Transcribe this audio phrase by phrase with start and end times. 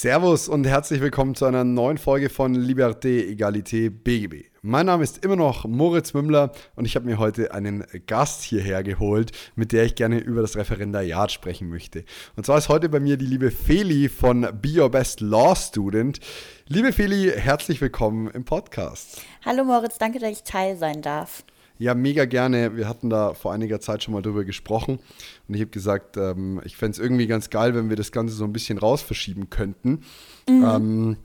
[0.00, 4.44] Servus und herzlich willkommen zu einer neuen Folge von Liberté, Egalité, BGB.
[4.62, 8.84] Mein Name ist immer noch Moritz Mümmler und ich habe mir heute einen Gast hierher
[8.84, 12.04] geholt, mit der ich gerne über das Referendariat sprechen möchte.
[12.36, 16.20] Und zwar ist heute bei mir die liebe Feli von Be Your Best Law Student.
[16.68, 19.20] Liebe Feli, herzlich willkommen im Podcast.
[19.44, 21.42] Hallo Moritz, danke, dass ich Teil sein darf.
[21.78, 22.76] Ja, mega gerne.
[22.76, 24.98] Wir hatten da vor einiger Zeit schon mal drüber gesprochen.
[25.46, 28.34] Und ich habe gesagt, ähm, ich fände es irgendwie ganz geil, wenn wir das Ganze
[28.34, 30.02] so ein bisschen raus verschieben könnten.
[30.48, 30.64] Mhm.
[30.64, 31.16] Ähm,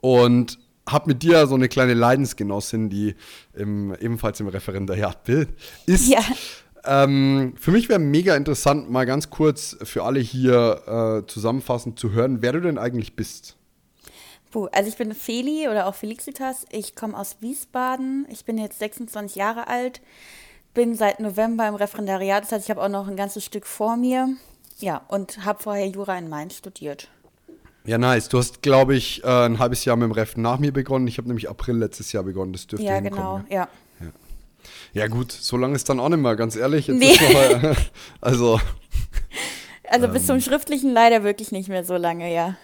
[0.00, 0.58] und
[0.88, 3.14] habe mit dir so eine kleine Leidensgenossin, die
[3.54, 5.28] im, ebenfalls im Referendariat
[5.86, 6.08] ist.
[6.08, 6.20] Ja.
[6.84, 12.12] Ähm, für mich wäre mega interessant, mal ganz kurz für alle hier äh, zusammenfassend zu
[12.12, 13.56] hören, wer du denn eigentlich bist.
[14.50, 16.66] Puh, also ich bin Feli oder auch Felixitas.
[16.70, 18.26] Ich komme aus Wiesbaden.
[18.30, 20.00] Ich bin jetzt 26 Jahre alt.
[20.74, 22.44] Bin seit November im Referendariat.
[22.44, 24.28] Das heißt, ich habe auch noch ein ganzes Stück vor mir.
[24.78, 27.08] Ja, und habe vorher Jura in Mainz studiert.
[27.84, 28.28] Ja, nice.
[28.28, 31.06] Du hast, glaube ich, äh, ein halbes Jahr mit dem Ref nach mir begonnen.
[31.06, 32.52] Ich habe nämlich April letztes Jahr begonnen.
[32.52, 33.68] Das dürfte Ja, genau, ja.
[34.00, 34.06] ja.
[34.92, 36.88] Ja, gut, so lange ist dann auch nicht mehr, ganz ehrlich.
[36.88, 37.16] Jetzt nee.
[37.32, 37.76] mal,
[38.20, 38.60] also.
[39.88, 42.56] Also bis ähm, zum Schriftlichen leider wirklich nicht mehr so lange, ja.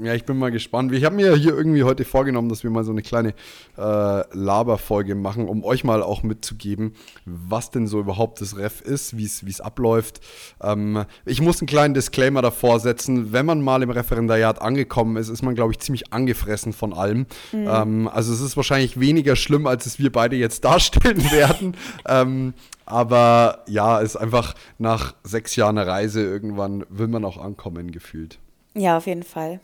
[0.00, 0.92] Ja, ich bin mal gespannt.
[0.92, 3.34] Ich habe mir hier irgendwie heute vorgenommen, dass wir mal so eine kleine
[3.76, 9.16] äh, Laberfolge machen, um euch mal auch mitzugeben, was denn so überhaupt das Ref ist,
[9.16, 10.20] wie es abläuft.
[10.62, 13.32] Ähm, ich muss einen kleinen Disclaimer davor setzen.
[13.32, 17.26] Wenn man mal im Referendariat angekommen ist, ist man, glaube ich, ziemlich angefressen von allem.
[17.52, 17.68] Mhm.
[17.68, 21.76] Ähm, also es ist wahrscheinlich weniger schlimm, als es wir beide jetzt darstellen werden.
[22.06, 22.54] ähm,
[22.86, 28.38] aber ja, es ist einfach nach sechs Jahren Reise irgendwann will man auch ankommen, gefühlt.
[28.74, 29.60] Ja, auf jeden Fall.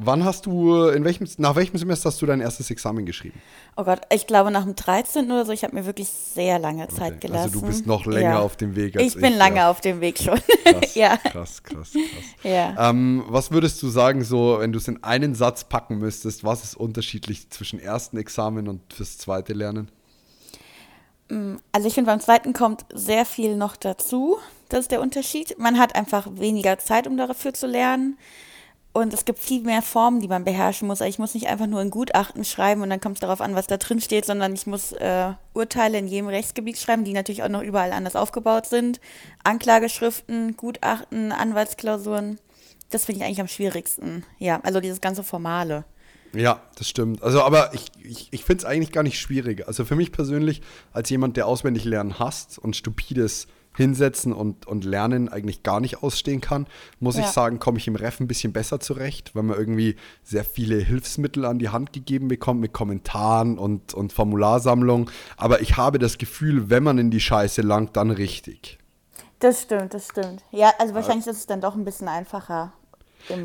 [0.00, 3.42] Wann hast du, in welchem, nach welchem Semester hast du dein erstes Examen geschrieben?
[3.76, 5.24] Oh Gott, ich glaube nach dem 13.
[5.24, 5.50] oder so.
[5.50, 7.26] Ich habe mir wirklich sehr lange Zeit okay.
[7.26, 7.44] gelassen.
[7.46, 8.38] Also du bist noch länger ja.
[8.38, 9.16] auf dem Weg als ich.
[9.16, 9.70] Ich bin lange ja.
[9.70, 10.40] auf dem Weg schon.
[10.64, 11.16] Krass, ja.
[11.16, 11.94] krass, krass, krass.
[12.44, 12.90] Ja.
[12.90, 16.62] Ähm, was würdest du sagen, so, wenn du es in einen Satz packen müsstest, was
[16.62, 19.90] ist unterschiedlich zwischen ersten Examen und fürs zweite Lernen?
[21.28, 24.38] Mm, also ich finde, beim zweiten kommt sehr viel noch dazu.
[24.68, 25.58] Das ist der Unterschied.
[25.58, 28.16] Man hat einfach weniger Zeit, um dafür zu lernen.
[28.98, 31.00] Und es gibt viel mehr Formen, die man beherrschen muss.
[31.00, 33.54] Also ich muss nicht einfach nur ein Gutachten schreiben und dann kommt es darauf an,
[33.54, 37.44] was da drin steht, sondern ich muss äh, Urteile in jedem Rechtsgebiet schreiben, die natürlich
[37.44, 39.00] auch noch überall anders aufgebaut sind.
[39.44, 42.40] Anklageschriften, Gutachten, Anwaltsklausuren.
[42.90, 44.24] Das finde ich eigentlich am schwierigsten.
[44.38, 45.84] Ja, also dieses ganze Formale.
[46.34, 47.22] Ja, das stimmt.
[47.22, 49.68] Also, aber ich, ich, ich finde es eigentlich gar nicht schwierig.
[49.68, 50.60] Also für mich persönlich,
[50.92, 53.46] als jemand, der auswendig lernen hasst und stupides
[53.78, 56.66] hinsetzen und, und lernen eigentlich gar nicht ausstehen kann,
[56.98, 57.22] muss ja.
[57.22, 59.94] ich sagen, komme ich im Ref ein bisschen besser zurecht, weil man irgendwie
[60.24, 65.10] sehr viele Hilfsmittel an die Hand gegeben bekommt mit Kommentaren und, und Formularsammlung.
[65.36, 68.78] Aber ich habe das Gefühl, wenn man in die Scheiße langt, dann richtig.
[69.38, 70.42] Das stimmt, das stimmt.
[70.50, 72.72] Ja, also wahrscheinlich ist es dann doch ein bisschen einfacher.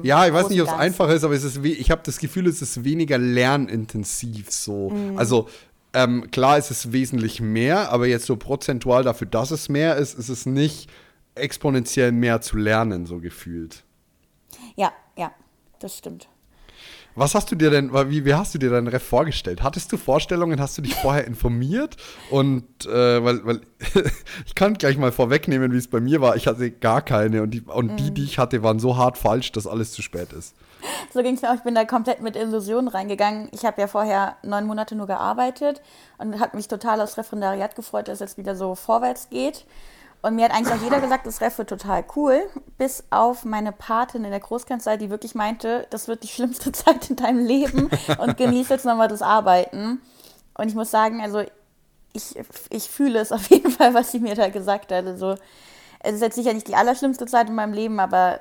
[0.02, 2.48] Ja, ich weiß nicht, ob es einfacher ist, aber es ist ich habe das Gefühl,
[2.48, 4.90] es ist weniger lernintensiv so.
[4.90, 5.18] Mhm.
[5.18, 5.48] Also
[5.94, 10.18] ähm, klar ist es wesentlich mehr, aber jetzt so prozentual dafür, dass es mehr ist,
[10.18, 10.90] ist es nicht
[11.36, 13.84] exponentiell mehr zu lernen, so gefühlt.
[14.76, 15.32] Ja, ja,
[15.80, 16.28] das stimmt.
[17.16, 19.62] Was hast du dir denn, wie, wie hast du dir dein Ref vorgestellt?
[19.62, 21.96] Hattest du Vorstellungen, hast du dich vorher informiert?
[22.32, 23.62] Und äh, weil, weil
[24.48, 26.36] ich kann gleich mal vorwegnehmen, wie es bei mir war.
[26.36, 27.98] Ich hatte gar keine und, die, und mm.
[27.98, 28.14] die, mhm.
[28.16, 30.56] die ich hatte, waren so hart falsch, dass alles zu spät ist.
[31.14, 31.56] So ging es mir auch.
[31.56, 33.50] Ich bin da komplett mit Illusionen reingegangen.
[33.52, 35.82] Ich habe ja vorher neun Monate nur gearbeitet
[36.18, 39.66] und hat mich total aufs Referendariat gefreut, dass es jetzt wieder so vorwärts geht.
[40.24, 42.42] Und mir hat eigentlich auch jeder gesagt, das Ref wird total cool,
[42.78, 47.10] bis auf meine Patin in der Großkanzlei, die wirklich meinte, das wird die schlimmste Zeit
[47.10, 47.90] in deinem Leben
[48.20, 50.02] und genieß jetzt nochmal das Arbeiten.
[50.54, 51.44] Und ich muss sagen, also
[52.14, 52.40] ich,
[52.70, 55.06] ich fühle es auf jeden Fall, was sie mir da gesagt hat.
[55.06, 55.36] Also
[56.00, 58.40] es ist jetzt sicher nicht die allerschlimmste Zeit in meinem Leben, aber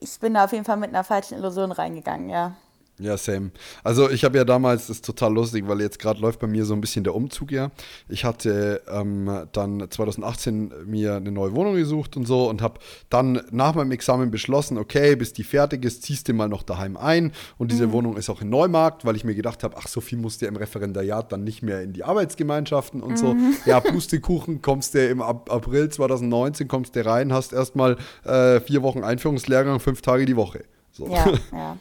[0.00, 2.54] ich bin da auf jeden Fall mit einer falschen Illusion reingegangen, ja.
[3.00, 3.50] Ja, same.
[3.82, 6.66] Also ich habe ja damals, das ist total lustig, weil jetzt gerade läuft bei mir
[6.66, 7.70] so ein bisschen der Umzug ja.
[8.10, 13.40] Ich hatte ähm, dann 2018 mir eine neue Wohnung gesucht und so und habe dann
[13.50, 17.32] nach meinem Examen beschlossen, okay, bis die fertig ist, ziehst du mal noch daheim ein.
[17.56, 17.92] Und diese mhm.
[17.92, 20.46] Wohnung ist auch in Neumarkt, weil ich mir gedacht habe, ach, so viel musst du
[20.46, 23.16] im Referendariat dann nicht mehr in die Arbeitsgemeinschaften und mhm.
[23.16, 23.36] so.
[23.66, 29.04] Ja, Pustekuchen, kommst du im April 2019, kommst du rein, hast erstmal äh, vier Wochen
[29.04, 30.64] Einführungslehrgang, fünf Tage die Woche.
[30.92, 31.08] So.
[31.08, 31.76] Ja, ja.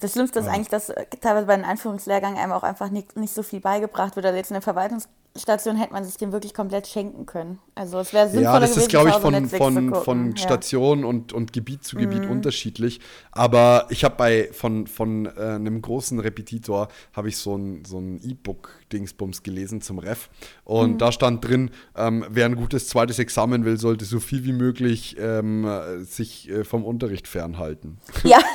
[0.00, 0.52] Das Schlimmste ist Ja.
[0.52, 4.16] eigentlich, dass äh, teilweise bei den Einführungslehrgängen einem auch einfach nicht, nicht so viel beigebracht
[4.16, 4.26] wird.
[4.26, 7.58] Also jetzt in der Verwaltungsstation hätte man sich den wirklich komplett schenken können.
[7.74, 10.36] Also es wäre sinnvoller Ja, das gewesen, ist, glaube ich, von, von, von ja.
[10.36, 13.00] Station und, und Gebiet zu Gebiet unterschiedlich.
[13.32, 17.98] Aber ich habe bei von, von äh, einem großen Repetitor habe ich so ein, so
[17.98, 20.28] ein E-Book-Dingsbums gelesen zum Ref.
[20.64, 24.52] Und da stand drin, ähm, wer ein gutes zweites Examen will, sollte so viel wie
[24.52, 27.98] möglich ähm, äh, sich äh, vom Unterricht fernhalten.
[28.24, 28.38] Ja.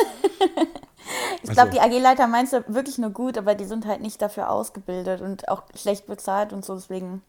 [1.44, 4.50] ich glaube, die AG-Leiter meinst du wirklich nur gut, aber die sind halt nicht dafür
[4.50, 7.22] ausgebildet und auch schlecht bezahlt und so, deswegen.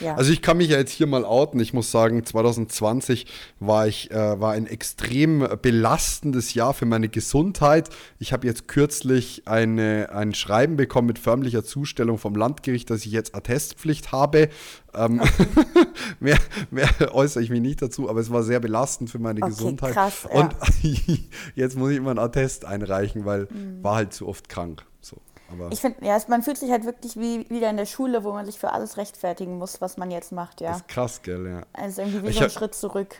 [0.00, 0.14] Ja.
[0.14, 1.60] Also ich kann mich ja jetzt hier mal outen.
[1.60, 3.26] Ich muss sagen, 2020
[3.60, 7.90] war ich äh, war ein extrem belastendes Jahr für meine Gesundheit.
[8.18, 13.12] Ich habe jetzt kürzlich eine, ein Schreiben bekommen mit förmlicher Zustellung vom Landgericht, dass ich
[13.12, 14.48] jetzt Attestpflicht habe.
[14.94, 15.20] Ähm,
[16.20, 16.38] mehr,
[16.70, 19.92] mehr äußere ich mich nicht dazu, aber es war sehr belastend für meine Okay, Gesundheit.
[19.92, 20.40] krass, ja.
[20.40, 20.54] Und
[21.54, 23.48] jetzt muss ich immer einen Attest einreichen, weil
[23.82, 24.84] war halt zu oft krank.
[25.52, 25.72] Aber Mhm.
[25.72, 28.44] ich finde, ja, man fühlt sich halt wirklich wie wieder in der Schule, wo man
[28.46, 30.68] sich für alles rechtfertigen muss, was man jetzt macht, ja.
[30.70, 31.62] das ist krass, gell, ja.
[31.72, 33.16] Also irgendwie wie Ich so ein Schritt zurück.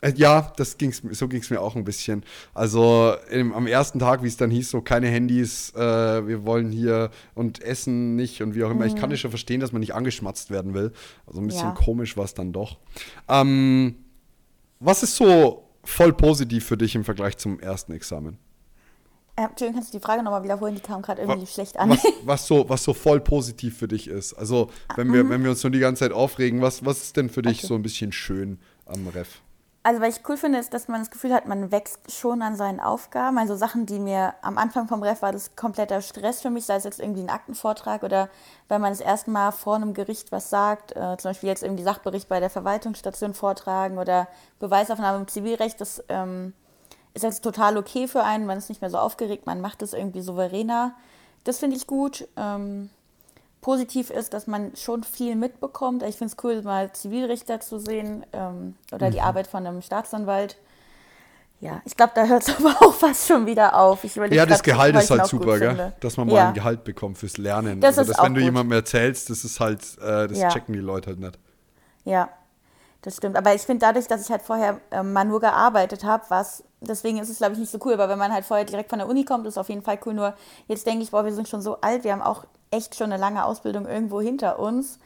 [0.00, 2.24] Äh, Ja, das ging's, so ging es mir auch ein bisschen.
[2.54, 6.70] Also im, am ersten Tag, wie es dann hieß, so keine Handys, äh, wir wollen
[6.70, 8.86] hier und essen nicht und wie auch immer.
[8.86, 10.92] Ich kann das schon verstehen, dass man nicht angeschmatzt werden will.
[11.26, 11.74] Also ein bisschen Ja.
[11.74, 12.78] komisch war es dann doch.
[13.28, 13.96] Ähm,
[14.80, 18.38] was ist so voll positiv für dich im Vergleich zum ersten Examen?
[19.38, 20.74] Äh, Entschuldigung, kannst du die Frage nochmal wiederholen?
[20.74, 21.90] Die kam gerade irgendwie Wa- schlecht an.
[21.90, 24.34] Was, was, so, was so voll positiv für dich ist.
[24.34, 27.30] Also wenn wir, wenn wir uns so die ganze Zeit aufregen, was, was ist denn
[27.30, 27.58] für dich Mhm.
[27.58, 27.66] Okay.
[27.68, 29.28] so ein bisschen schön am Ref?
[29.84, 32.56] Also, was ich cool finde, ist, dass man das Gefühl hat, man wächst schon an
[32.56, 33.38] seinen Aufgaben.
[33.38, 36.74] Also Sachen, die mir am Anfang vom Ref war das kompletter Stress für mich, sei
[36.74, 38.28] es jetzt irgendwie ein Aktenvortrag oder
[38.68, 41.84] wenn man das erste Mal vor einem Gericht was sagt, äh, zum Beispiel jetzt irgendwie
[41.84, 46.52] Sachbericht bei der Verwaltungsstation vortragen oder Beweisaufnahme im Zivilrecht, das ähm,
[47.14, 49.92] ist jetzt total okay für einen, man ist nicht mehr so aufgeregt, man macht es
[49.92, 50.94] irgendwie souveräner.
[51.44, 52.28] Das finde ich gut.
[52.36, 52.90] Ähm,
[53.60, 56.02] positiv ist, dass man schon viel mitbekommt.
[56.02, 59.12] Ich finde es cool, mal Zivilrichter zu sehen ähm, oder Mhm.
[59.12, 60.56] die Arbeit von einem Staatsanwalt.
[61.60, 64.04] Ja, ich glaube, da hört es aber auch fast schon wieder auf.
[64.04, 65.92] Ich Ja, das grad, Gehalt ist halt super, gell?
[66.00, 66.48] Dass man mal ja.
[66.48, 67.80] ein Gehalt bekommt fürs Lernen.
[67.80, 68.44] Das also, ist dass, wenn auch du gut.
[68.44, 70.48] jemandem erzählst, das ist halt, äh, das Ja.
[70.50, 71.38] checken die Leute halt nicht.
[72.04, 72.28] Ja,
[73.02, 73.36] das stimmt.
[73.36, 77.18] Aber ich finde, dadurch, dass ich halt vorher ähm, mal nur gearbeitet habe, was deswegen
[77.18, 77.94] ist es, glaube ich, nicht so cool.
[77.94, 79.98] Aber wenn man halt vorher direkt von der Uni kommt, ist es auf jeden Fall
[80.06, 80.14] cool.
[80.14, 80.34] Nur
[80.66, 83.20] jetzt denke ich, boah, wir sind schon so alt, wir haben auch echt schon eine
[83.20, 84.98] lange Ausbildung irgendwo hinter uns.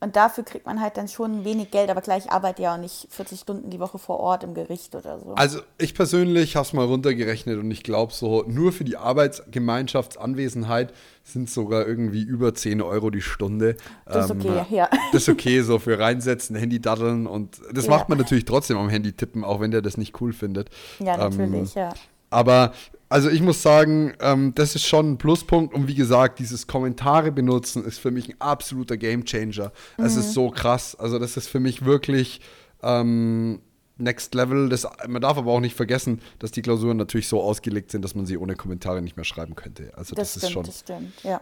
[0.00, 3.08] Und dafür kriegt man halt dann schon wenig Geld, aber gleich arbeite ja auch nicht
[3.10, 5.34] 40 Stunden die Woche vor Ort im Gericht oder so.
[5.34, 10.92] Also ich persönlich habe es mal runtergerechnet und ich glaube so, nur für die Arbeitsgemeinschaftsanwesenheit
[11.24, 13.76] sind sogar irgendwie über 10 Euro die Stunde.
[14.06, 14.88] Das ist okay, ja.
[15.12, 17.90] Das ist okay, so für reinsetzen, Handy daddeln und das Ja.
[17.90, 20.70] macht man natürlich trotzdem am Handy tippen, auch wenn der das nicht cool findet.
[21.00, 21.92] Ja, natürlich, Ähm, ja.
[22.30, 22.72] Aber
[23.10, 25.74] also ich muss sagen, ähm, das ist schon ein Pluspunkt.
[25.74, 29.72] Und wie gesagt, dieses Kommentare benutzen ist für mich ein absoluter Gamechanger.
[29.96, 30.20] Es Mhm.
[30.20, 30.94] ist so krass.
[30.94, 32.40] Also das ist für mich wirklich
[32.82, 33.60] ähm,
[33.96, 34.68] Next Level.
[34.68, 38.14] Das, man darf aber auch nicht vergessen, dass die Klausuren natürlich so ausgelegt sind, dass
[38.14, 39.90] man sie ohne Kommentare nicht mehr schreiben könnte.
[39.96, 40.66] Also das, Das, ist stimmt, schon.
[40.66, 41.40] das stimmt, ja.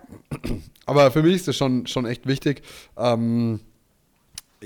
[0.86, 2.62] Aber für mich ist das schon, schon echt wichtig.
[2.96, 3.60] Ähm,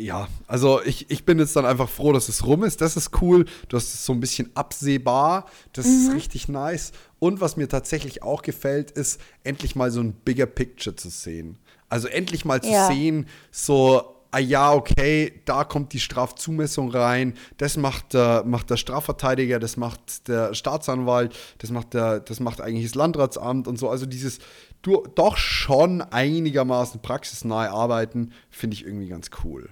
[0.00, 2.80] ja, also ich, ich bin jetzt dann einfach froh, dass es rum ist.
[2.80, 3.44] Das ist cool.
[3.68, 5.46] Du hast es so ein bisschen absehbar.
[5.72, 6.92] Das ist richtig nice.
[7.18, 11.58] Und was mir tatsächlich auch gefällt, ist endlich mal so ein bigger Picture zu sehen.
[11.88, 12.86] Also endlich mal zu Ja.
[12.88, 18.76] sehen, so, ah ja, okay, da kommt die Strafzumessung rein, das macht der, macht der
[18.76, 23.88] Strafverteidiger, das macht der Staatsanwalt, das macht, der, das macht eigentlich das Landratsamt und so.
[23.90, 24.38] Also dieses
[24.82, 29.68] du, doch schon einigermaßen praxisnahe Arbeiten finde ich irgendwie ganz cool.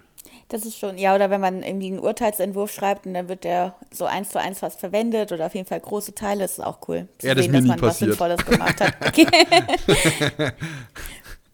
[0.48, 3.74] Das ist schon, ja, oder wenn man irgendwie einen Urteilsentwurf schreibt und dann wird der
[3.92, 6.78] so eins zu eins fast verwendet oder auf jeden Fall große Teile, das ist auch
[6.88, 7.06] cool.
[7.18, 8.10] Zu Ja, das ist sehen, mir dass nie man was passiert.
[8.12, 8.94] Sinnvolles gemacht hat.
[9.06, 9.26] Okay.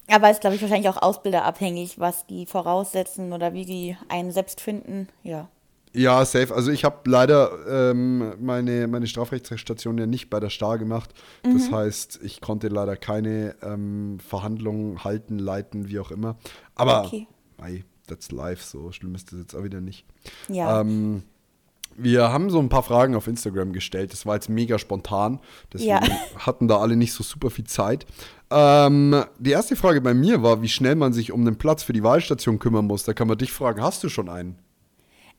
[0.07, 4.61] Aber ist, glaube ich, wahrscheinlich auch ausbilderabhängig, was die voraussetzen oder wie die einen selbst
[4.61, 5.09] finden.
[5.23, 5.49] Ja.
[5.93, 6.53] Ja, safe.
[6.53, 11.11] Also ich habe leider ähm, meine, meine Strafrechtsstation ja nicht bei der Star gemacht.
[11.41, 16.35] Das heißt, ich konnte leider keine ähm, Verhandlungen halten, leiten, wie auch immer.
[16.75, 17.27] Aber, Okay.
[17.61, 20.05] ei, that's life, so schlimm ist das jetzt auch wieder nicht.
[20.47, 20.81] Ja.
[20.81, 21.23] Ähm,
[21.97, 24.11] wir haben so ein paar Fragen auf Instagram gestellt.
[24.11, 25.39] Das war jetzt mega spontan.
[25.71, 26.01] Deswegen Ja.
[26.39, 28.05] hatten da alle nicht so super viel Zeit.
[28.51, 31.93] Ähm, die erste Frage bei mir war, wie schnell man sich um den Platz für
[31.93, 33.03] die Wahlstation kümmern muss.
[33.05, 34.57] Da kann man dich fragen, hast du schon einen?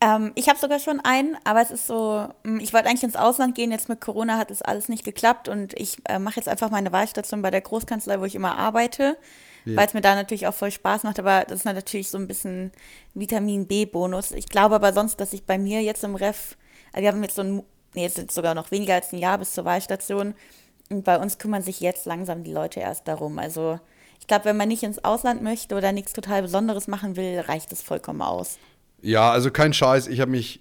[0.00, 3.16] Ähm, ich habe sogar schon einen, aber es ist so, mh, ich wollte eigentlich ins
[3.16, 6.48] Ausland gehen, jetzt mit Corona hat es alles nicht geklappt und ich äh, mache jetzt
[6.48, 9.16] einfach meine Wahlstation bei der Großkanzlei, wo ich immer arbeite,
[9.66, 9.76] Ja.
[9.76, 12.26] weil es mir da natürlich auch voll Spaß macht, aber das ist natürlich so ein
[12.28, 12.72] bisschen
[13.14, 14.30] Vitamin B-Bonus.
[14.30, 16.56] Ich glaube aber sonst, dass ich bei mir jetzt im Ref,
[16.92, 17.62] also wir haben jetzt so ein,
[17.94, 20.34] nee, jetzt ist sogar noch weniger als ein Jahr bis zur Wahlstation,
[20.88, 23.38] Und bei uns kümmern sich jetzt langsam die Leute erst darum.
[23.38, 23.80] Also
[24.20, 27.72] ich glaube, wenn man nicht ins Ausland möchte oder nichts total Besonderes machen will, reicht
[27.72, 28.58] es vollkommen aus.
[29.02, 30.06] Ja, also kein Scheiß.
[30.06, 30.60] Ich habe mich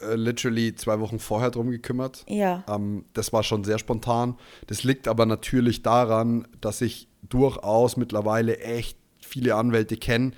[0.00, 2.24] äh, literally zwei Wochen vorher drum gekümmert.
[2.28, 2.64] Ja.
[2.68, 4.36] Ähm, das war schon sehr spontan.
[4.66, 10.32] Das liegt aber natürlich daran, dass ich durchaus mittlerweile echt viele Anwälte kenne,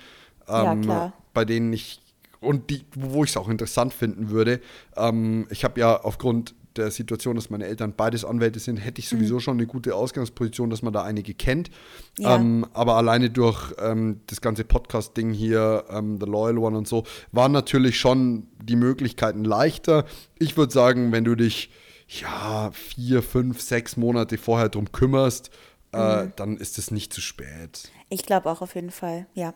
[0.47, 1.13] Ja, ähm, klar.
[1.33, 2.01] bei denen ich
[2.41, 4.61] und die, wo ich es auch interessant finden würde.
[4.95, 9.09] Ähm, ich habe ja aufgrund der Situation, dass meine Eltern beides Anwälte sind, hätte ich
[9.09, 11.69] sowieso schon eine gute Ausgangsposition, dass man da einige kennt.
[12.17, 12.35] Ja.
[12.35, 17.03] Ähm, aber alleine durch ähm, das ganze Podcast-Ding hier, ähm, The Loyal One und so,
[17.31, 20.05] waren natürlich schon die Möglichkeiten leichter.
[20.37, 21.71] Ich würde sagen, wenn du dich
[22.07, 25.51] ja vier, fünf, sechs Monate vorher drum kümmerst,
[25.93, 26.33] äh, Mhm.
[26.35, 27.89] dann ist es nicht zu spät.
[28.09, 29.53] Ich glaube auch auf jeden Fall, ja.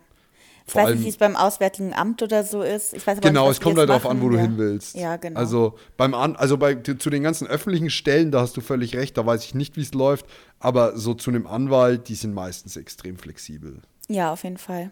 [0.66, 2.94] Ich Vor weiß allem- nicht, wie es beim Auswärtigen Amt oder so ist.
[2.94, 4.32] Ich weiß aber Genau, nicht, es kommt halt darauf an, wo machen.
[4.32, 4.42] du ja.
[4.44, 4.96] hin willst.
[4.96, 5.38] Ja, genau.
[5.38, 9.18] Also beim an, also bei zu den ganzen öffentlichen Stellen, da hast du völlig recht,
[9.18, 10.26] da weiß ich nicht, wie es läuft,
[10.60, 13.82] aber so zu einem Anwalt, die sind meistens extrem flexibel.
[14.08, 14.92] ja, auf jeden Fall.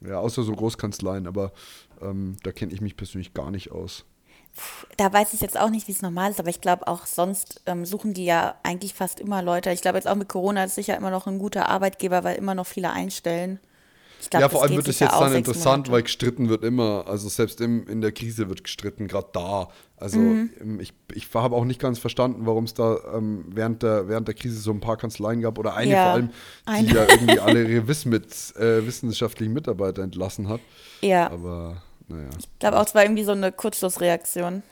[0.00, 1.52] Ja, außer so Großkanzleien, aber
[2.02, 4.04] ähm, da kenne ich mich persönlich gar nicht aus.
[4.96, 7.60] Da weiß ich jetzt auch nicht, wie es normal ist, aber ich glaube auch sonst
[7.66, 9.70] ähm, suchen die ja eigentlich fast immer Leute.
[9.70, 12.54] Ich glaube jetzt auch mit Corona ist sicher immer noch ein guter Arbeitgeber, weil immer
[12.54, 13.60] noch viele einstellen.
[14.30, 17.04] Glaub, ja, vor allem wird es jetzt dann interessant, weil gestritten wird immer.
[17.06, 19.68] Also selbst im, in der Krise wird gestritten, gerade da.
[19.96, 20.50] Also Mhm.
[20.60, 24.26] ähm, ich, ich habe auch nicht ganz verstanden, warum es da ähm, während, der, während
[24.26, 26.90] der Krise so ein paar Kanzleien gab oder eine Ja, vor allem, die eine.
[26.90, 30.60] ja irgendwie alle ihre Wiss mit, äh, wissenschaftlichen Mitarbeiter entlassen hat.
[31.00, 32.28] Ja, Aber naja.
[32.38, 34.62] ich glaube auch, es war irgendwie so eine Kurzschlussreaktion.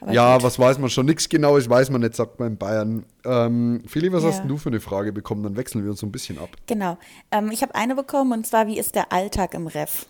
[0.00, 0.44] Aber Ja, gut.
[0.44, 1.06] was weiß man schon?
[1.06, 3.04] Nichts Genaues weiß man nicht, sagt man in Bayern.
[3.24, 4.28] Ähm, Feli, was Ja.
[4.30, 5.42] hast du für eine Frage bekommen?
[5.42, 6.50] Dann wechseln wir uns so ein bisschen ab.
[6.66, 6.98] Genau.
[7.32, 10.06] Ähm, ich habe eine bekommen und zwar, wie ist der Alltag im Ref?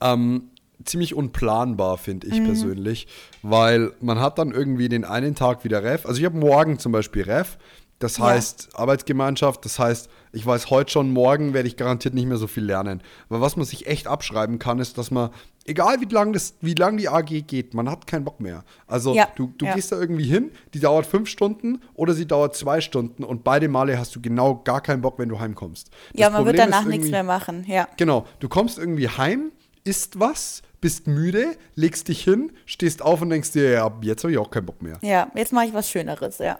[0.00, 0.48] Ähm,
[0.84, 2.32] ziemlich unplanbar, finde Mhm.
[2.32, 3.06] ich persönlich,
[3.42, 6.06] weil man hat dann irgendwie den einen Tag wieder Ref.
[6.06, 7.58] Also ich habe morgen zum Beispiel Ref,
[7.98, 8.24] das Ja.
[8.24, 12.46] heißt Arbeitsgemeinschaft, das heißt, ich weiß heute schon, morgen werde ich garantiert nicht mehr so
[12.46, 13.02] viel lernen.
[13.28, 15.30] Aber was man sich echt abschreiben kann, ist, dass man,
[15.66, 18.64] egal wie lang, das, wie lang die AG geht, man hat keinen Bock mehr.
[18.86, 19.74] Also Ja, du, du ja.
[19.74, 23.68] gehst da irgendwie hin, die dauert fünf Stunden oder sie dauert zwei Stunden und beide
[23.68, 25.90] Male hast du genau gar keinen Bock, wenn du heimkommst.
[26.14, 27.64] Ja, Das man wird Problem ist danach nichts mehr machen.
[27.68, 27.86] Ja.
[27.98, 29.52] Genau, du kommst irgendwie heim,
[29.84, 34.32] isst was, bist müde, legst dich hin, stehst auf und denkst dir, ja, jetzt habe
[34.32, 34.98] ich auch keinen Bock mehr.
[35.02, 36.58] Ja, jetzt mache ich was Schöneres, ja.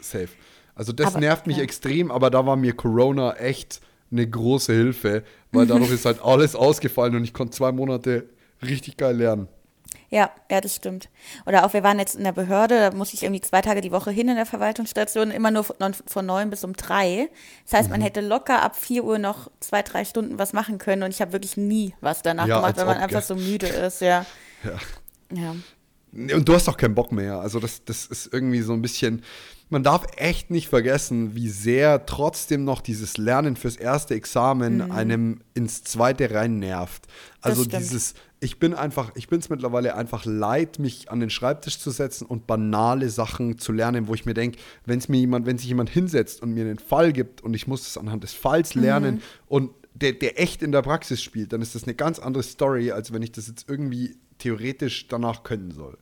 [0.00, 0.28] Safe.
[0.74, 1.62] Also das Aber- nervt mich ja.
[1.62, 6.54] extrem, aber da war mir Corona echt eine große Hilfe, weil dadurch ist halt alles
[6.54, 8.28] ausgefallen und ich konnte zwei Monate
[8.62, 9.48] richtig geil lernen.
[10.08, 11.08] Ja, ja, das stimmt.
[11.46, 13.92] Oder auch, wir waren jetzt in der Behörde, da musste ich irgendwie zwei Tage die
[13.92, 17.28] Woche hin in der Verwaltungsstation, immer nur von neun- von neun bis um drei.
[17.64, 18.04] Das heißt, man Mhm.
[18.04, 21.32] hätte locker ab vier Uhr noch zwei, drei Stunden was machen können und ich habe
[21.32, 24.26] wirklich nie was danach Ja, gemacht, weil man einfach so müde ist, ja.
[24.64, 24.78] Ja.
[25.34, 25.54] Ja.
[26.36, 27.40] Und du hast auch keinen Bock mehr.
[27.40, 29.22] Also das, das ist irgendwie so ein bisschen.
[29.72, 35.40] Man darf echt nicht vergessen, wie sehr trotzdem noch dieses Lernen fürs erste Examen einem
[35.54, 37.06] ins zweite rein nervt.
[37.40, 37.70] Also Mhm.
[37.70, 41.90] dieses, ich bin einfach, ich bin es mittlerweile einfach leid, mich an den Schreibtisch zu
[41.90, 45.56] setzen und banale Sachen zu lernen, wo ich mir denke, wenn es mir jemand, wenn
[45.56, 48.74] sich jemand hinsetzt und mir einen Fall gibt und ich muss es anhand des Falls
[48.74, 49.20] lernen Mhm.
[49.48, 52.90] und der, der echt in der Praxis spielt, dann ist das eine ganz andere Story,
[52.92, 55.96] als wenn ich das jetzt irgendwie theoretisch danach können soll.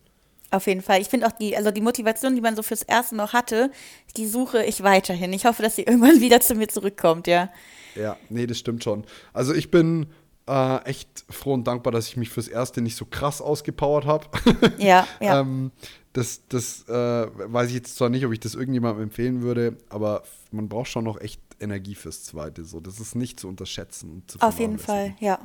[0.50, 1.00] Auf jeden Fall.
[1.00, 3.71] Ich finde auch die, also die Motivation, die man so fürs Erste noch hatte,
[4.16, 5.33] die suche ich weiterhin.
[5.33, 7.50] Ich hoffe, dass sie irgendwann wieder zu mir zurückkommt, ja.
[7.95, 9.04] Ja, nee, das stimmt schon.
[9.33, 10.07] Also ich bin
[10.49, 14.26] äh, echt froh und dankbar, dass ich mich fürs Erste nicht so krass ausgepowert habe.
[14.78, 15.40] Ja, ja.
[15.40, 15.71] ähm,
[16.12, 20.25] das das äh, weiß ich jetzt zwar nicht, ob ich das irgendjemandem empfehlen würde, aber
[20.50, 22.64] man braucht schon noch echt Energie fürs Zweite.
[22.64, 24.11] So, das ist nicht zu unterschätzen.
[24.11, 25.38] Und zu Auf jeden Fall, ja.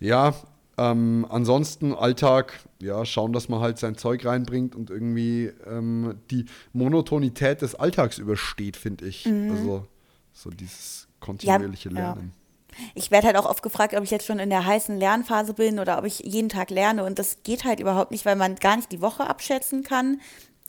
[0.00, 0.34] Ja,
[0.78, 6.46] ähm, ansonsten Alltag, ja, schauen, dass man halt sein Zeug reinbringt und irgendwie ähm, die
[6.72, 9.26] Monotonität des Alltags übersteht, finde ich.
[9.26, 9.86] Also
[10.32, 11.96] so dieses kontinuierliche Mhm.
[11.96, 12.02] ja.
[12.02, 12.32] Lernen.
[12.94, 15.80] Ich werde halt auch oft gefragt, ob ich jetzt schon in der heißen Lernphase bin
[15.80, 17.02] oder ob ich jeden Tag lerne.
[17.04, 20.20] Und das geht halt überhaupt nicht, weil man gar nicht die Woche abschätzen kann.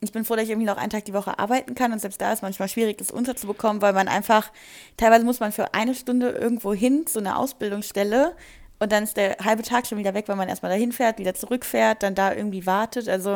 [0.01, 1.91] Ich bin froh, dass ich irgendwie noch einen Tag die Woche arbeiten kann.
[1.91, 4.49] Und selbst da ist manchmal schwierig, das unterzubekommen, weil man einfach,
[4.97, 8.35] teilweise muss man für eine Stunde irgendwo hin zu einer Ausbildungsstelle.
[8.79, 11.33] Und dann ist der halbe Tag schon wieder weg, weil man erstmal dahin fährt, wieder
[11.33, 13.09] zurückfährt, dann da irgendwie wartet.
[13.09, 13.35] Also,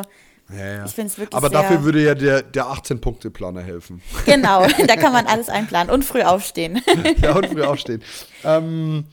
[0.50, 0.84] Ja, ja.
[0.84, 4.02] Ich find's wirklich Aber dafür würde ja der, der 18-Punkte-Planer helfen.
[4.24, 6.82] genau, da kann man alles einplanen und früh aufstehen.
[7.22, 8.02] ja, und früh aufstehen.
[8.42, 9.04] Ähm,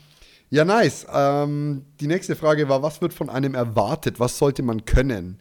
[0.50, 1.06] ja, nice.
[1.14, 4.20] Ähm, die nächste Frage war, was wird von einem erwartet?
[4.20, 5.40] Was sollte man können?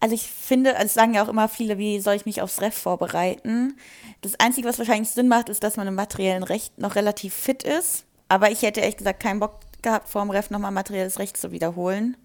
[0.00, 2.60] Also ich finde, also es sagen ja auch immer viele, wie soll ich mich aufs
[2.60, 3.76] Ref vorbereiten?
[4.20, 7.62] Das Einzige, was wahrscheinlich Sinn macht, ist, dass man im materiellen Recht noch relativ fit
[7.62, 8.04] ist.
[8.30, 11.50] Aber ich hätte ehrlich gesagt keinen Bock gehabt, vor dem Ref nochmal materielles Recht zu
[11.50, 12.16] wiederholen.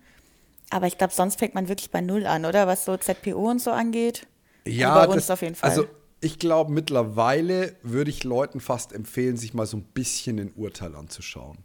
[0.70, 2.68] Aber ich glaube, sonst fängt man wirklich bei Null an, oder?
[2.68, 4.28] Was so ZPO und so angeht.
[4.68, 5.68] Ja, also bei uns das, auf jeden Fall.
[5.68, 5.88] Also
[6.22, 10.96] ich glaube, mittlerweile würde ich Leuten fast empfehlen, sich mal so ein bisschen ein Urteil
[10.96, 11.58] anzuschauen.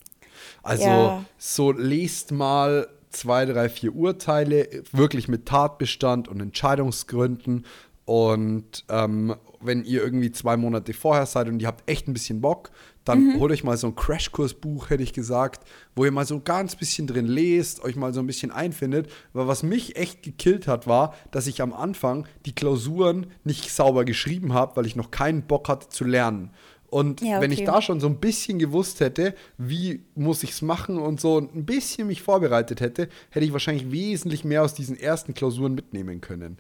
[0.63, 1.25] Also Ja.
[1.37, 7.67] so lest mal zwei, drei, vier Urteile, wirklich mit Tatbestand und Entscheidungsgründen.
[8.11, 12.41] Und ähm, wenn ihr irgendwie zwei Monate vorher seid und ihr habt echt ein bisschen
[12.41, 12.73] Bock,
[13.05, 15.65] dann holt euch mal so ein Crashkursbuch, hätte ich gesagt,
[15.95, 19.09] wo ihr mal so ganz bisschen drin lest, euch mal so ein bisschen einfindet.
[19.33, 24.05] Weil was mich echt gekillt hat, war, dass ich am Anfang die Klausuren nicht sauber
[24.05, 26.51] geschrieben habe, weil ich noch keinen Bock hatte zu lernen.
[26.89, 27.67] Und Ja, wenn ich okay.
[27.67, 31.65] da schon so ein bisschen gewusst hätte, wie muss ich es machen und so ein
[31.65, 36.59] bisschen mich vorbereitet hätte, hätte ich wahrscheinlich wesentlich mehr aus diesen ersten Klausuren mitnehmen können.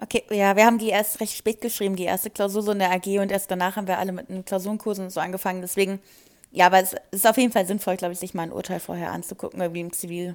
[0.00, 2.90] Okay, ja, wir haben die erst recht spät geschrieben, die erste Klausur so in der
[2.90, 5.60] AG und erst danach haben wir alle mit einem Klausurenkurs und so angefangen.
[5.60, 6.00] Deswegen,
[6.50, 9.12] ja, aber es ist auf jeden Fall sinnvoll, glaube ich, sich mal ein Urteil vorher
[9.12, 10.34] anzugucken, irgendwie im Zivilurteil.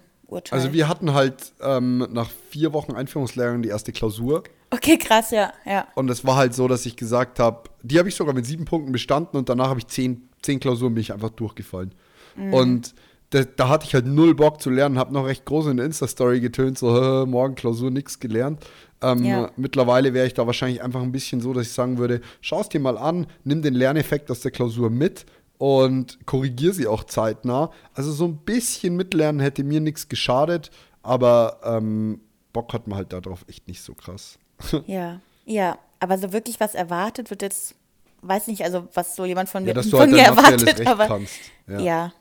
[0.58, 4.44] Also wir hatten halt ähm, nach vier Wochen Einführungslehrgang die erste Klausur.
[4.72, 5.88] Okay, krass, ja, ja.
[5.96, 8.66] Und es war halt so, dass ich gesagt habe, die habe ich sogar mit sieben
[8.66, 11.94] Punkten bestanden und danach habe ich zehn, zehn Klausuren bin ich einfach durchgefallen.
[12.36, 12.54] Mhm.
[12.54, 12.96] Und
[13.32, 15.86] da, da hatte ich halt null Bock zu lernen, habe noch recht groß in der
[15.86, 18.66] Insta-Story getönt, so "Hä, morgen Klausur, nix gelernt.
[19.01, 19.51] Ähm, Ja.
[19.56, 22.70] Mittlerweile wäre ich da wahrscheinlich einfach ein bisschen so, dass ich sagen würde, schau es
[22.70, 25.25] dir mal an, nimm den Lerneffekt aus der Klausur mit
[25.58, 27.72] und korrigier sie auch zeitnah.
[27.94, 30.72] Also so ein bisschen mitlernen hätte mir nichts geschadet,
[31.03, 32.22] aber ähm,
[32.53, 34.38] Bock hat man halt darauf echt nicht so krass.
[34.88, 37.75] Ja, ja, aber so wirklich was erwartet wird jetzt,
[38.22, 40.86] weiß nicht, also was so jemand von Ja, mir, dass du von halt mir erwartet,
[40.86, 41.39] aber kannst.
[41.68, 41.79] Ja.
[41.79, 42.13] ja.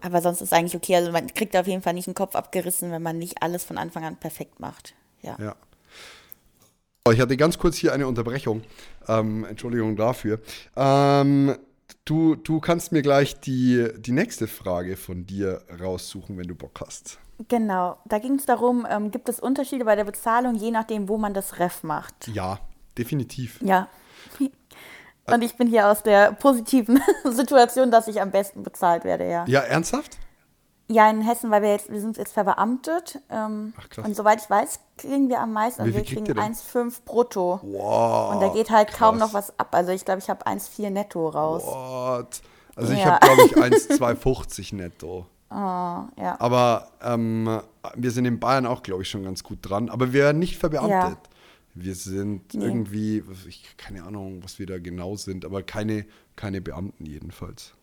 [0.00, 0.96] Aber sonst ist eigentlich okay.
[0.96, 3.78] Also man kriegt auf jeden Fall nicht den Kopf abgerissen, wenn man nicht alles von
[3.78, 4.94] Anfang an perfekt macht.
[5.22, 5.36] Ja.
[5.40, 5.56] Ja.
[7.04, 8.62] Oh, Ich hatte ganz kurz hier eine Unterbrechung.
[9.06, 10.40] Ähm, Entschuldigung dafür.
[10.76, 11.56] Ähm,
[12.04, 16.80] du, du kannst mir gleich die, die nächste Frage von dir raussuchen, wenn du Bock
[16.80, 17.18] hast.
[17.48, 21.18] Genau, da ging es darum, ähm, gibt es Unterschiede bei der Bezahlung, je nachdem, wo
[21.18, 22.28] man das Ref macht.
[22.28, 22.58] Ja,
[22.96, 23.60] definitiv.
[23.62, 23.88] Ja.
[25.24, 29.44] Und ich bin hier aus der positiven Situation, dass ich am besten bezahlt werde, ja.
[29.46, 30.18] Ja, ernsthaft?
[30.90, 33.20] Ja, in Hessen, weil wir jetzt, wir sind jetzt verbeamtet.
[33.30, 34.06] Ähm, Ach, krass.
[34.06, 35.80] Und soweit ich weiß, kriegen wir am meisten.
[35.82, 36.54] Wie Also wir kriegen ihr denn?
[36.54, 37.60] 1,5 brutto.
[37.62, 38.34] Wow.
[38.34, 39.28] Und da geht halt kaum krass.
[39.28, 39.74] noch was ab.
[39.74, 41.62] Also ich glaube, ich habe 1,4 netto raus.
[41.64, 42.40] What?
[42.74, 43.20] Also ich Ja.
[43.20, 43.56] habe, glaube ich,
[43.90, 45.26] 1,250 netto.
[45.50, 46.36] Oh, ja.
[46.38, 47.60] Aber ähm,
[47.94, 49.88] wir sind in Bayern auch, glaube ich, schon ganz gut dran.
[49.90, 50.90] Aber wir werden nicht verbeamtet.
[50.90, 51.16] Ja.
[51.74, 52.64] Wir sind Nee.
[52.64, 57.74] irgendwie, ich keine Ahnung, was wir da genau sind, aber keine, keine Beamten jedenfalls.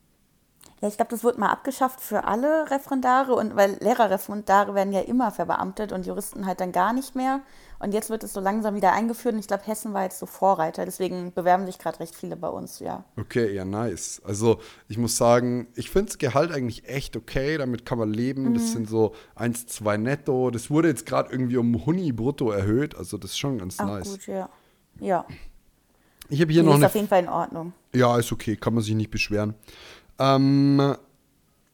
[0.86, 5.00] Ja, ich glaube, das wird mal abgeschafft für alle Referendare und weil Lehrerreferendare werden ja
[5.02, 7.42] immer verbeamtet und Juristen halt dann gar nicht mehr.
[7.80, 10.28] Und jetzt wird es so langsam wieder eingeführt und ich glaube, Hessen war jetzt so
[10.28, 10.86] Vorreiter.
[10.86, 13.04] Deswegen bewerben sich gerade recht viele bei uns, ja.
[13.20, 14.22] Okay, ja, nice.
[14.24, 18.50] Also ich muss sagen, ich finde das Gehalt eigentlich echt okay, damit kann man leben.
[18.50, 18.54] Mhm.
[18.54, 20.52] Das sind so 1, 2 netto.
[20.52, 23.88] Das wurde jetzt gerade irgendwie um Huni brutto erhöht, also das ist schon ganz Auch
[23.88, 24.12] nice.
[24.12, 24.50] gut, ja.
[25.00, 25.26] Ja,
[26.30, 27.74] Ich habe hier die noch ist eine auf jeden Fall in Ordnung.
[27.96, 29.56] Ja, ist okay, kann man sich nicht beschweren.
[30.20, 30.96] Ähm,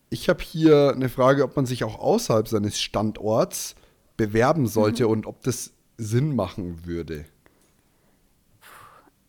[0.09, 3.75] ich habe hier eine Frage, ob man sich auch außerhalb seines Standorts
[4.17, 5.11] bewerben sollte Mhm.
[5.11, 7.25] und ob das Sinn machen würde.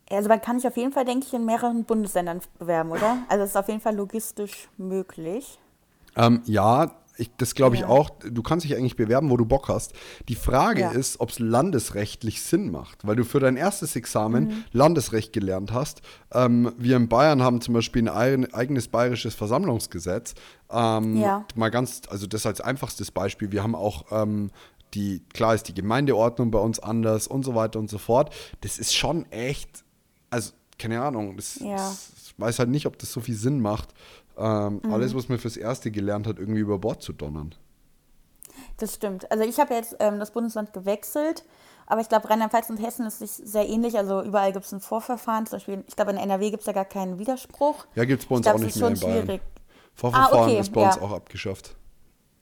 [0.09, 3.19] Also man kann sich auf jeden Fall, denke ich, in mehreren Bundesländern bewerben, oder?
[3.29, 5.57] Also es ist auf jeden Fall logistisch möglich.
[6.15, 7.87] Ähm, ja, ich, das glaube ich Ja.
[7.89, 8.09] auch.
[8.29, 9.93] Du kannst dich eigentlich bewerben, wo du Bock hast.
[10.29, 10.91] Die Frage Ja.
[10.91, 14.63] ist, ob es landesrechtlich Sinn macht, weil du für dein erstes Examen Mhm.
[14.71, 16.01] Landesrecht gelernt hast.
[16.33, 20.33] Ähm, wir in Bayern haben zum Beispiel ein eigen- eigenes bayerisches Versammlungsgesetz.
[20.71, 21.45] Ähm, Ja.
[21.55, 23.51] Mal ganz, also das als einfachstes Beispiel.
[23.51, 24.49] Wir haben auch ähm,
[24.93, 28.33] die, klar ist die Gemeindeordnung bei uns anders und so weiter und so fort.
[28.61, 29.83] Das ist schon echt,
[30.29, 33.89] also keine Ahnung, das, das ich weiß halt nicht, ob das so viel Sinn macht,
[34.37, 34.93] ähm, Mhm.
[34.93, 37.55] alles, was man fürs Erste gelernt hat, irgendwie über Bord zu donnern.
[38.77, 39.29] Das stimmt.
[39.31, 41.43] Also ich habe jetzt ähm, das Bundesland gewechselt,
[41.85, 43.97] aber ich glaube, Rheinland-Pfalz und Hessen ist sich sehr ähnlich.
[43.97, 45.45] Also überall gibt es ein Vorverfahren.
[45.45, 47.85] Zum Beispiel, ich glaube, in NRW gibt es ja gar keinen Widerspruch.
[47.95, 49.23] Ja, gibt es bei uns glaub, auch nicht mehr in Bayern.
[49.25, 49.41] schwierig.
[49.95, 51.01] Vorverfahren Ah, okay, ist bei uns ja.
[51.01, 51.75] auch abgeschafft.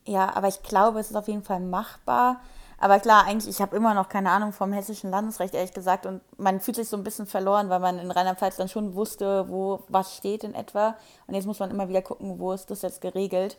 [0.06, 2.42] Ja, aber ich glaube, es ist auf jeden Fall machbar.
[2.82, 6.08] Aber klar, eigentlich, ich habe immer noch keine Ahnung vom hessischen Landesrecht, ehrlich gesagt.
[6.08, 9.46] Und man fühlt sich so ein bisschen verloren, weil man in Rheinland-Pfalz dann schon wusste,
[9.50, 10.98] wo was steht in etwa.
[11.28, 13.58] Und jetzt muss man immer wieder gucken, wo ist das jetzt geregelt.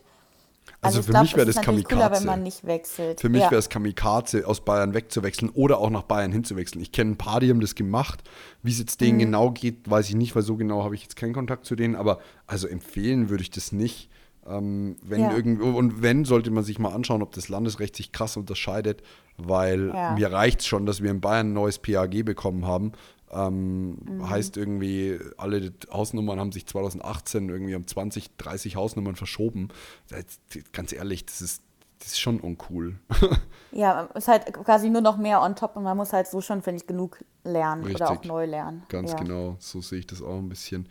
[0.81, 2.25] Also ich für glaub, mich wäre das ist natürlich cooler, wenn Kamikaze.
[2.25, 3.21] man nicht wechselt.
[3.21, 3.51] Für mich ja.
[3.51, 6.81] wäre es Kamikaze, aus Bayern wegzuwechseln oder auch nach Bayern hinzuwechseln.
[6.81, 8.23] Ich kenne ein paar, die haben das gemacht.
[8.61, 9.05] Wie es jetzt Mhm.
[9.05, 11.77] denen genau geht, weiß ich nicht, weil so genau habe ich jetzt keinen Kontakt zu
[11.77, 11.95] denen.
[11.95, 14.09] Aber also empfehlen würde ich das nicht.
[14.47, 15.31] Ähm, wenn Ja.
[15.31, 19.01] irgendwo, und wenn, sollte man sich mal anschauen, ob das Landesrecht sich krass unterscheidet,
[19.37, 20.13] weil Ja.
[20.13, 22.91] mir reicht es schon, dass wir in Bayern ein neues PAG bekommen haben.
[23.31, 24.29] Ähm, Mhm.
[24.29, 29.69] Heißt irgendwie, alle Hausnummern haben sich 2018 irgendwie um 20, 30 Hausnummern verschoben.
[30.09, 30.39] Das-
[30.71, 31.63] Ganz ehrlich, das ist,
[31.99, 32.95] das ist schon uncool.
[33.75, 36.61] Ja, ist halt quasi nur noch mehr on top und man muss halt so schon,
[36.61, 38.27] finde ich, genug lernen oder auch Richtig.
[38.29, 38.83] neu lernen.
[38.87, 39.17] Ganz ja.
[39.17, 40.87] genau, so sehe ich das auch ein bisschen.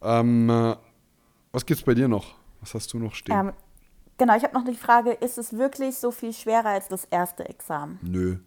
[0.00, 0.74] Ähm, äh,
[1.52, 2.34] was gibt's bei dir noch?
[2.64, 3.38] Was hast du noch stehen?
[3.38, 3.52] Ähm,
[4.16, 7.46] genau, ich habe noch die Frage, ist es wirklich so viel schwerer als das erste
[7.46, 7.98] Examen?
[8.02, 8.38] Nö.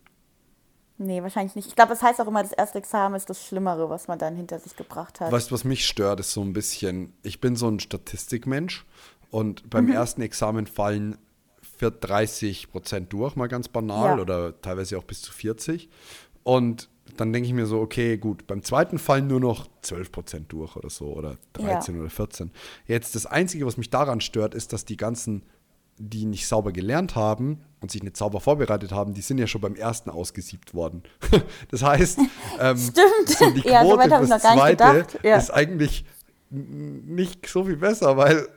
[0.98, 1.68] Nee, wahrscheinlich nicht.
[1.68, 4.36] Ich glaube, es heißt auch immer, das erste Examen ist das Schlimmere, was man dann
[4.36, 5.32] hinter sich gebracht hat.
[5.32, 8.84] Weißt du, was mich stört, ist so ein bisschen, ich bin so ein Statistikmensch
[9.30, 9.92] und beim Mhm.
[9.92, 11.20] ersten Examen fallen
[11.78, 14.22] für 30 Prozent durch, mal ganz banal, Ja.
[14.24, 15.88] oder teilweise auch bis zu 40.
[16.42, 20.52] Und dann denke ich mir so, okay, gut, beim zweiten fallen nur noch 12 Prozent
[20.52, 22.52] durch oder so, oder 13 oder 14.
[22.88, 25.44] Jetzt das Einzige, was mich daran stört, ist, dass die ganzen,
[25.98, 29.62] die nicht sauber gelernt haben und sich nicht sauber vorbereitet haben, die sind ja schon
[29.62, 31.04] beim ersten ausgesiebt worden.
[31.72, 32.20] das heißt,
[32.60, 35.06] ähm, so die Ja, so Quote fürs gar nicht zweite.
[35.28, 35.38] Ja.
[35.38, 36.06] ist eigentlich
[36.50, 38.48] nicht so viel besser, weil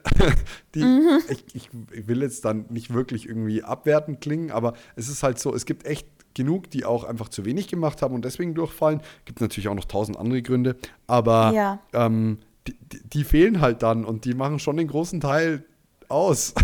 [0.75, 1.19] die, Mhm.
[1.29, 5.39] ich, ich, ich will jetzt dann nicht wirklich irgendwie abwertend klingen, aber es ist halt
[5.39, 9.01] so, es gibt echt genug, die auch einfach zu wenig gemacht haben und deswegen durchfallen.
[9.25, 10.75] Gibt natürlich auch noch tausend andere Gründe,
[11.07, 11.79] aber Ja.
[11.93, 15.65] ähm, die, die, die fehlen halt dann und die machen schon den großen Teil
[16.09, 16.53] aus.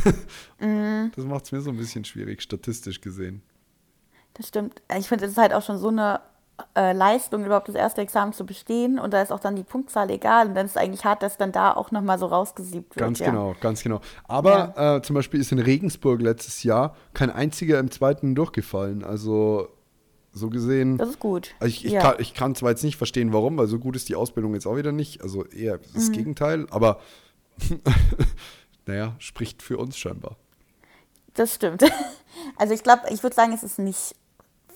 [0.60, 1.12] Mhm.
[1.16, 3.44] Das macht es mir so ein bisschen schwierig, statistisch gesehen.
[4.34, 4.82] Das stimmt.
[4.98, 6.20] Ich finde, es ist halt auch schon so eine
[6.76, 9.00] äh, Leistung, überhaupt das erste Examen zu bestehen.
[9.00, 10.48] Und da ist auch dann die Punktzahl egal.
[10.48, 13.00] Und dann ist es eigentlich hart, dass dann da auch nochmal so rausgesiebt wird.
[13.00, 13.30] Ganz ja.
[13.30, 14.02] genau, ganz genau.
[14.28, 19.04] Aber äh, zum Beispiel ist in Regensburg letztes Jahr kein einziger im zweiten durchgefallen.
[19.04, 19.70] Also
[20.32, 20.98] so gesehen.
[20.98, 21.56] Das ist gut.
[21.60, 22.02] Also ich, ich, ja.
[22.02, 24.68] kann, ich kann zwar jetzt nicht verstehen, warum, weil so gut ist die Ausbildung jetzt
[24.68, 25.22] auch wieder nicht.
[25.22, 25.82] Also eher Mhm.
[25.94, 27.00] das Gegenteil, aber
[28.86, 30.38] naja, spricht für uns scheinbar.
[31.34, 31.84] Das stimmt.
[32.56, 34.16] Also ich glaube, ich würde sagen, es ist nicht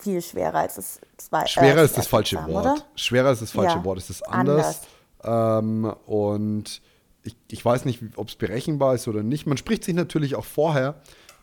[0.01, 1.49] viel schwerer als das zweite.
[1.49, 2.65] Schwerer ist das falsche Examen, Wort.
[2.65, 2.75] Oder?
[2.95, 3.97] Schwerer ist das falsche Ja, Wort.
[3.97, 4.81] Es ist anders.
[5.23, 6.81] Ähm, und
[7.23, 9.45] ich, ich weiß nicht, ob es berechenbar ist oder nicht.
[9.45, 10.95] Man spricht sich natürlich auch vorher.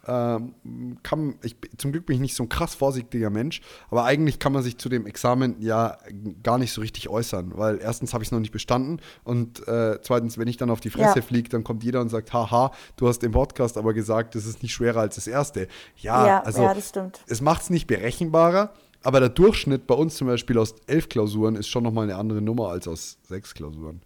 [0.08, 0.54] Ähm,
[1.02, 4.52] kann, ich, zum Glück bin ich nicht so ein krass vorsichtiger Mensch, aber eigentlich kann
[4.54, 5.98] man sich zu dem Examen ja
[6.42, 9.98] gar nicht so richtig äußern, weil erstens habe ich es noch nicht bestanden und äh,
[10.02, 11.22] zweitens, wenn ich dann auf die Fresse Ja.
[11.22, 14.62] fliege, dann kommt jeder und sagt, haha, du hast im Podcast aber gesagt, das ist
[14.62, 15.68] nicht schwerer als das erste.
[15.96, 17.20] Ja, Ja, also ja, das stimmt.
[17.26, 21.54] es macht es nicht berechenbarer, aber der Durchschnitt bei uns zum Beispiel aus elf Klausuren
[21.54, 24.00] ist schon nochmal eine andere Nummer als aus sechs Klausuren.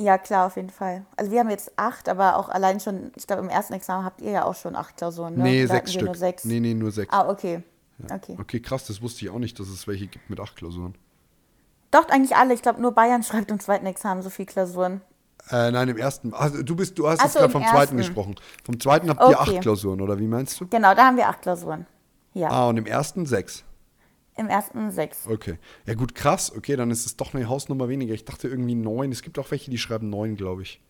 [0.00, 1.04] Ja, klar, auf jeden Fall.
[1.16, 4.20] Also wir haben jetzt acht, aber auch allein schon, ich glaube, im ersten Examen habt
[4.20, 5.42] ihr ja auch schon acht Klausuren, ne?
[5.42, 6.04] Nee, Da sechs Stück.
[6.06, 6.44] Nur sechs.
[6.44, 7.12] Nee, nee, nur sechs.
[7.12, 7.62] Ah, okay.
[8.12, 8.36] Okay.
[8.40, 10.94] Okay, krass, das wusste ich auch nicht, dass es welche gibt mit acht Klausuren.
[11.90, 12.54] Doch, eigentlich alle.
[12.54, 15.00] Ich glaube, nur Bayern schreibt im zweiten Examen so viel Klausuren.
[15.50, 16.32] Äh, nein, im ersten.
[16.34, 17.96] Also, du bist, du hast jetzt so, gerade vom zweiten ersten.
[17.96, 18.34] gesprochen.
[18.64, 19.56] Vom zweiten habt ihr Okay.
[19.56, 20.68] acht Klausuren, oder wie meinst du?
[20.68, 21.86] Genau, da haben wir acht Klausuren.
[22.34, 23.64] Ja, Ah, und im ersten sechs.
[24.38, 25.26] Im ersten sechs.
[25.26, 25.58] Okay.
[25.86, 26.52] Ja, gut, krass.
[26.56, 28.14] Okay, dann ist es doch eine Hausnummer weniger.
[28.14, 29.12] Ich dachte irgendwie neun.
[29.12, 30.80] Es gibt auch welche, die schreiben neun, glaube ich.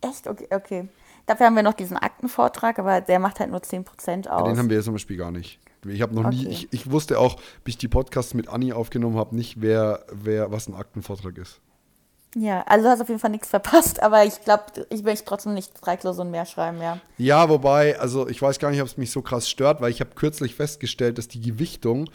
[0.00, 0.26] Echt?
[0.26, 0.88] Okay, okay.
[1.26, 4.48] Dafür haben wir noch diesen Aktenvortrag, aber der macht halt nur 10% Ja, aus.
[4.48, 5.58] den haben wir jetzt zum Beispiel gar nicht.
[5.86, 6.48] Ich habe noch nie, Okay.
[6.50, 10.50] ich, ich wusste auch, bis ich die Podcasts mit Anni aufgenommen habe, nicht, wer, wer,
[10.50, 11.60] was ein Aktenvortrag ist.
[12.34, 15.54] ja, also du hast auf jeden Fall nichts verpasst, aber ich glaube, ich möchte trotzdem
[15.54, 16.98] nicht drei Klausuren mehr schreiben, ja.
[17.18, 20.00] Ja, wobei, also ich weiß gar nicht, ob es mich so krass stört, weil ich
[20.00, 22.08] habe kürzlich festgestellt, dass die Gewichtung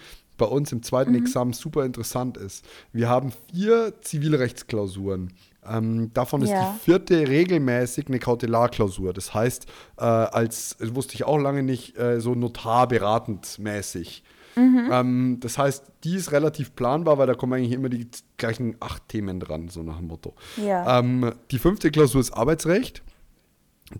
[0.43, 1.17] bei uns im zweiten Mhm.
[1.19, 2.65] Examen super interessant ist.
[2.91, 5.31] Wir haben vier Zivilrechtsklausuren.
[5.65, 6.73] Ähm, davon ist Ja.
[6.73, 9.13] die vierte regelmäßig eine Kautelarklausur.
[9.13, 9.65] Das heißt,
[9.97, 14.23] äh, als, das wusste ich auch lange nicht, äh, so notarberatend mäßig.
[14.55, 14.89] Mhm.
[14.91, 19.07] Ähm, das heißt, die ist relativ planbar, weil da kommen eigentlich immer die gleichen acht
[19.07, 20.33] Themen dran, so nach dem Motto.
[20.57, 20.99] Ja.
[20.99, 23.01] Ähm, die fünfte Klausur ist Arbeitsrecht.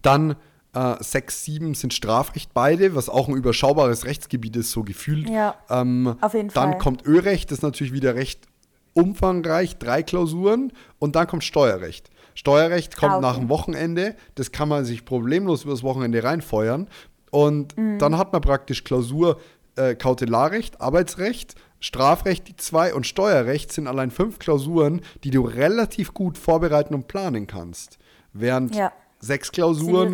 [0.01, 0.36] Dann
[0.73, 5.29] äh, sechs, sieben sind Strafrecht beide, was auch ein überschaubares Rechtsgebiet ist, so gefühlt.
[5.29, 6.77] Ja, ähm, auf jeden dann Fall.
[6.79, 8.47] kommt Örecht, das ist natürlich wieder recht
[8.93, 10.71] umfangreich, drei Klausuren.
[10.99, 12.09] Und dann kommt Steuerrecht.
[12.36, 13.21] Steuerrecht kommt Ah, okay.
[13.27, 16.88] nach dem Wochenende, das kann man sich problemlos übers Wochenende reinfeuern.
[17.31, 17.99] Und Mhm.
[17.99, 19.39] dann hat man praktisch Klausur
[19.75, 26.13] äh, Kautelarrecht, Arbeitsrecht, Strafrecht die zwei und Steuerrecht sind allein fünf Klausuren, die du relativ
[26.13, 27.97] gut vorbereiten und planen kannst.
[28.33, 28.91] Während Ja.
[29.23, 30.13] Sechs Klausuren,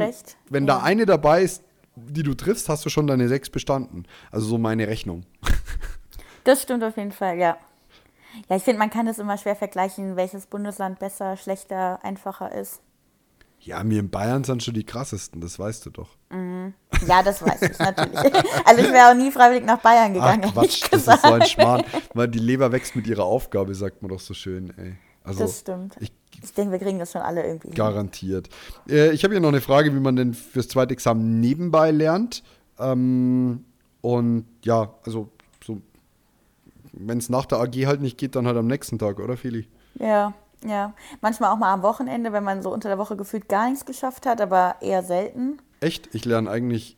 [0.49, 0.75] wenn ja.
[0.75, 1.63] da eine dabei ist,
[1.95, 4.05] die du triffst, hast du schon deine sechs bestanden.
[4.31, 5.23] Also so meine Rechnung.
[6.45, 7.57] Das stimmt auf jeden Fall, ja.
[8.49, 12.81] Ja, ich finde, man kann es immer schwer vergleichen, welches Bundesland besser, schlechter, einfacher ist.
[13.59, 16.09] Ja, mir in Bayern sind schon die krassesten, das weißt du doch.
[17.05, 18.19] Ja, das weiß ich natürlich.
[18.65, 21.33] Also ich wäre auch nie freiwillig nach Bayern Ach gegangen, Quatsch, ehrlich das ist so
[21.33, 21.45] ein.
[21.45, 21.83] Schmarrn.
[22.13, 24.95] Weil die Leber wächst mit ihrer Aufgabe, sagt man doch so schön, ey.
[25.29, 25.95] Also, Das stimmt.
[25.99, 26.11] Ich,
[26.41, 28.49] Ich denke, wir kriegen das schon alle irgendwie garantiert.
[28.89, 32.43] Äh, ich habe hier noch eine Frage, wie man denn fürs zweite Examen nebenbei lernt.
[32.79, 33.65] Ähm,
[34.01, 35.29] und ja, also
[35.63, 35.81] so,
[36.93, 39.67] wenn es nach der AG halt nicht geht, dann halt am nächsten Tag, oder Feli?
[39.95, 40.33] Ja,
[40.65, 40.93] ja.
[41.21, 44.25] Manchmal auch mal am Wochenende, wenn man so unter der Woche gefühlt gar nichts geschafft
[44.25, 45.57] hat, aber eher selten.
[45.81, 46.09] Echt?
[46.15, 46.97] Ich lerne eigentlich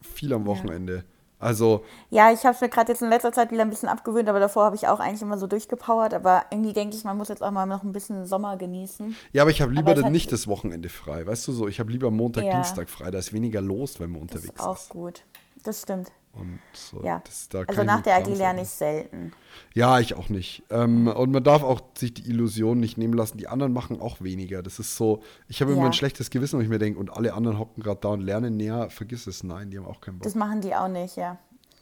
[0.00, 1.04] viel am Wochenende.
[1.42, 4.28] Also, Ja, ich habe es mir gerade jetzt in letzter Zeit wieder ein bisschen abgewöhnt,
[4.28, 6.14] aber davor habe ich auch eigentlich immer so durchgepowert.
[6.14, 9.16] Aber irgendwie denke ich, man muss jetzt auch mal noch ein bisschen Sommer genießen.
[9.32, 11.26] ja, aber ich habe lieber dann nicht das Wochenende frei.
[11.26, 12.54] Weißt du so, ich habe lieber Montag, Ja.
[12.54, 13.10] Dienstag frei.
[13.10, 14.88] Da ist weniger los, wenn man Das unterwegs ist auch ist.
[14.88, 15.22] gut.
[15.64, 16.10] Das stimmt.
[16.34, 17.20] Und so, Ja.
[17.26, 19.32] das, da also nach der AG lerne ich selten.
[19.74, 20.62] Ja, ich auch nicht.
[20.70, 23.36] Ähm, und man darf auch sich die Illusion nicht nehmen lassen.
[23.36, 24.62] Die anderen machen auch weniger.
[24.62, 25.86] Das ist so, ich habe immer Ja.
[25.88, 28.56] ein schlechtes Gewissen, wenn ich mir denke, und alle anderen hocken gerade da und lernen
[28.56, 28.88] näher.
[28.88, 30.24] Vergiss es, nein, die haben auch keinen Bock.
[30.24, 31.38] Das machen die auch nicht, ja.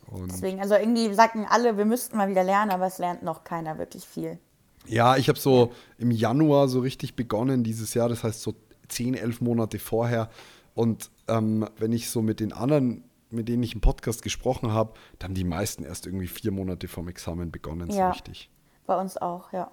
[0.09, 3.45] Und Deswegen, also irgendwie sagten alle, wir müssten mal wieder lernen, aber es lernt noch
[3.45, 4.39] keiner wirklich viel.
[4.87, 8.09] ja, ich habe so im Januar so richtig begonnen dieses Jahr.
[8.09, 8.55] Das heißt so
[8.89, 10.29] 10, 11 Monate vorher.
[10.75, 14.93] Und ähm, wenn ich so mit den anderen, mit denen ich im Podcast gesprochen habe,
[15.19, 18.11] dann haben die meisten erst irgendwie vier Monate vom Examen begonnen, so Ja.
[18.11, 18.51] richtig.
[18.87, 19.71] Bei uns auch, ja.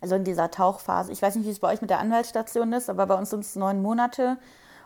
[0.00, 1.10] Also in dieser Tauchphase.
[1.10, 3.40] Ich weiß nicht, wie es bei euch mit der Anwaltsstation ist, aber bei uns sind
[3.40, 4.36] es neun Monate.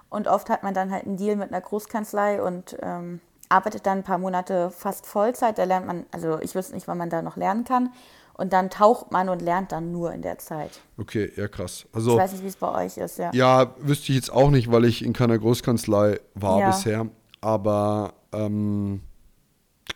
[0.08, 3.98] Und oft hat man dann halt einen Deal mit einer Großkanzlei und ähm, arbeitet dann
[3.98, 5.58] ein paar Monate fast Vollzeit.
[5.58, 7.90] Da lernt man, also ich wüsste nicht, wann man da noch lernen kann.
[8.34, 10.80] Und dann taucht man und lernt dann nur in der Zeit.
[10.96, 11.84] Okay, ja krass.
[11.88, 13.30] Ich Also weiß nicht, wie es bei euch ist, ja.
[13.34, 16.66] Ja, wüsste ich jetzt auch nicht, weil ich in keiner Großkanzlei war Ja.
[16.68, 17.06] bisher.
[17.40, 19.00] Aber ähm,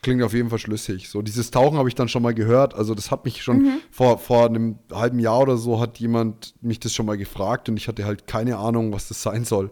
[0.02, 1.08] klingt auf jeden Fall schlüssig.
[1.08, 2.74] So, dieses Tauchen habe ich dann schon mal gehört.
[2.74, 3.78] Also, das hat mich schon Mhm.
[3.90, 7.76] vor, vor einem halben Jahr oder so hat jemand mich das schon mal gefragt und
[7.76, 9.70] ich hatte halt keine Ahnung, was das sein soll.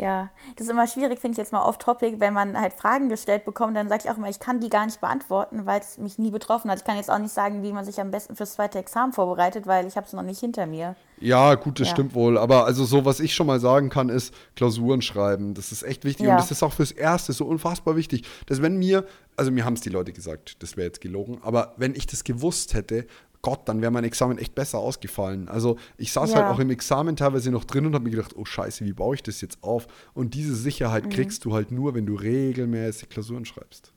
[0.00, 3.44] Ja, das ist immer schwierig, finde ich jetzt mal off-topic, wenn man halt Fragen gestellt
[3.44, 6.18] bekommt, dann sage ich auch immer, ich kann die gar nicht beantworten, weil es mich
[6.18, 6.78] nie betroffen hat.
[6.78, 9.66] Ich kann jetzt auch nicht sagen, wie man sich am besten fürs zweite Examen vorbereitet,
[9.66, 10.94] weil ich habe es noch nicht hinter mir.
[11.20, 11.94] Ja, gut, das Ja.
[11.94, 12.38] stimmt wohl.
[12.38, 15.54] Aber also so, was ich schon mal sagen kann, ist Klausuren schreiben.
[15.54, 16.26] Das ist echt wichtig.
[16.26, 16.32] Ja.
[16.34, 18.24] Und das ist auch fürs Erste so unfassbar wichtig.
[18.46, 19.04] Dass wenn mir,
[19.36, 22.22] also mir haben es die Leute gesagt, das wäre jetzt gelogen, aber wenn ich das
[22.22, 23.04] gewusst hätte,
[23.42, 25.48] Gott, dann wäre mein Examen echt besser ausgefallen.
[25.48, 26.36] Also ich saß Ja.
[26.36, 29.14] halt auch im Examen teilweise noch drin und habe mir gedacht, oh scheiße, wie baue
[29.14, 29.86] ich das jetzt auf?
[30.14, 31.10] Und diese Sicherheit Mhm.
[31.10, 33.92] kriegst du halt nur, wenn du regelmäßig Klausuren schreibst.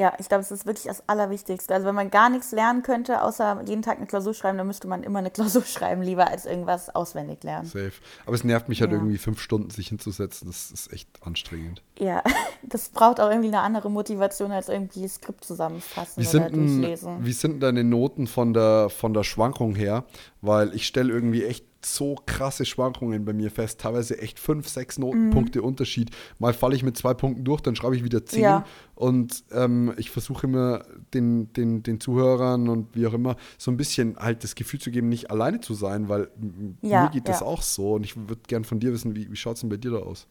[0.00, 1.74] Ja, ich glaube, das ist wirklich das Allerwichtigste.
[1.74, 4.88] Also wenn man gar nichts lernen könnte, außer jeden Tag eine Klausur schreiben, dann müsste
[4.88, 7.66] man immer eine Klausur schreiben, lieber als irgendwas auswendig lernen.
[7.66, 7.92] Safe.
[8.24, 8.96] Aber es nervt mich halt Ja.
[8.96, 10.48] irgendwie fünf Stunden sich hinzusetzen.
[10.48, 11.82] Das ist echt anstrengend.
[11.98, 12.22] Ja,
[12.62, 17.18] das braucht auch irgendwie eine andere Motivation, als irgendwie Skript zusammenfassen Wie oder sind, durchlesen.
[17.26, 20.04] wie sind denn deine Noten von der, von der Schwankung her?
[20.40, 23.80] Weil ich stelle irgendwie echt so krasse Schwankungen bei mir fest.
[23.80, 26.10] Teilweise echt fünf, sechs Notenpunkte Unterschied.
[26.38, 28.42] Mal falle ich mit zwei Punkten durch, dann schreibe ich wieder zehn.
[28.42, 28.66] Ja.
[28.94, 33.76] Und ähm, ich versuche immer den, den, den Zuhörern und wie auch immer so ein
[33.76, 36.30] bisschen halt das Gefühl zu geben, nicht alleine zu sein, weil
[36.82, 37.46] Ja, mir geht das ja.
[37.46, 37.94] auch so.
[37.94, 39.98] Und ich würde gern von dir wissen, wie, wie schaut es denn bei dir da
[39.98, 40.26] aus?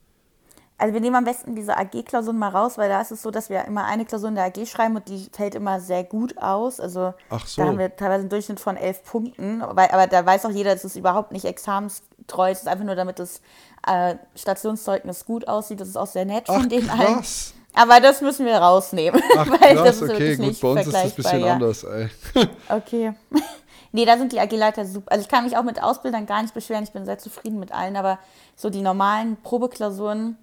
[0.80, 3.50] Also wir nehmen am besten diese AG-Klausuren mal raus, weil da ist es so, dass
[3.50, 6.80] wir immer eine Klausur in der AG schreiben und die fällt immer sehr gut aus.
[6.80, 7.14] Also
[7.46, 7.62] so.
[7.62, 9.62] da haben wir teilweise einen Durchschnitt von elf Punkten.
[9.62, 12.52] Weil, aber da weiß auch jeder, es ist überhaupt nicht examenstreu.
[12.52, 13.42] Es ist einfach nur, damit das
[13.86, 15.82] äh, Stationszeugnis gut aussieht.
[15.82, 17.16] Das ist auch sehr nett Ach, von allen.
[17.18, 17.54] krass.
[17.74, 19.22] Aber das müssen wir rausnehmen.
[19.38, 21.54] Ach, weil das krass, ist okay, gut, nicht bei uns ist das ein bisschen ja.
[21.54, 22.10] anders, ey.
[22.70, 23.14] Okay.
[23.92, 25.12] nee, da sind die AG-Leiter super.
[25.12, 26.84] Also ich kann mich auch mit Ausbildern gar nicht beschweren.
[26.84, 27.96] Ich bin sehr zufrieden mit allen.
[27.96, 28.18] Aber
[28.56, 30.38] so die normalen Probeklausuren,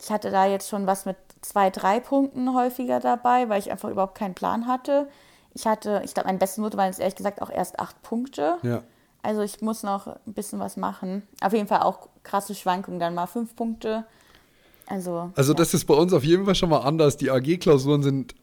[0.00, 3.88] ich hatte da jetzt schon was mit zwei, drei Punkten häufiger dabei, weil ich einfach
[3.88, 5.08] überhaupt keinen Plan hatte.
[5.54, 8.58] Ich hatte, ich glaube, meine beste Note waren jetzt ehrlich gesagt auch erst acht Punkte.
[8.62, 8.82] Ja.
[9.22, 11.22] Also ich muss noch ein bisschen was machen.
[11.40, 14.04] Auf jeden Fall auch krasse Schwankungen, dann mal fünf Punkte.
[14.86, 15.56] Also, Also ja.
[15.56, 17.16] das ist bei uns auf jeden Fall schon mal anders.
[17.16, 18.34] Die AG-Klausuren sind,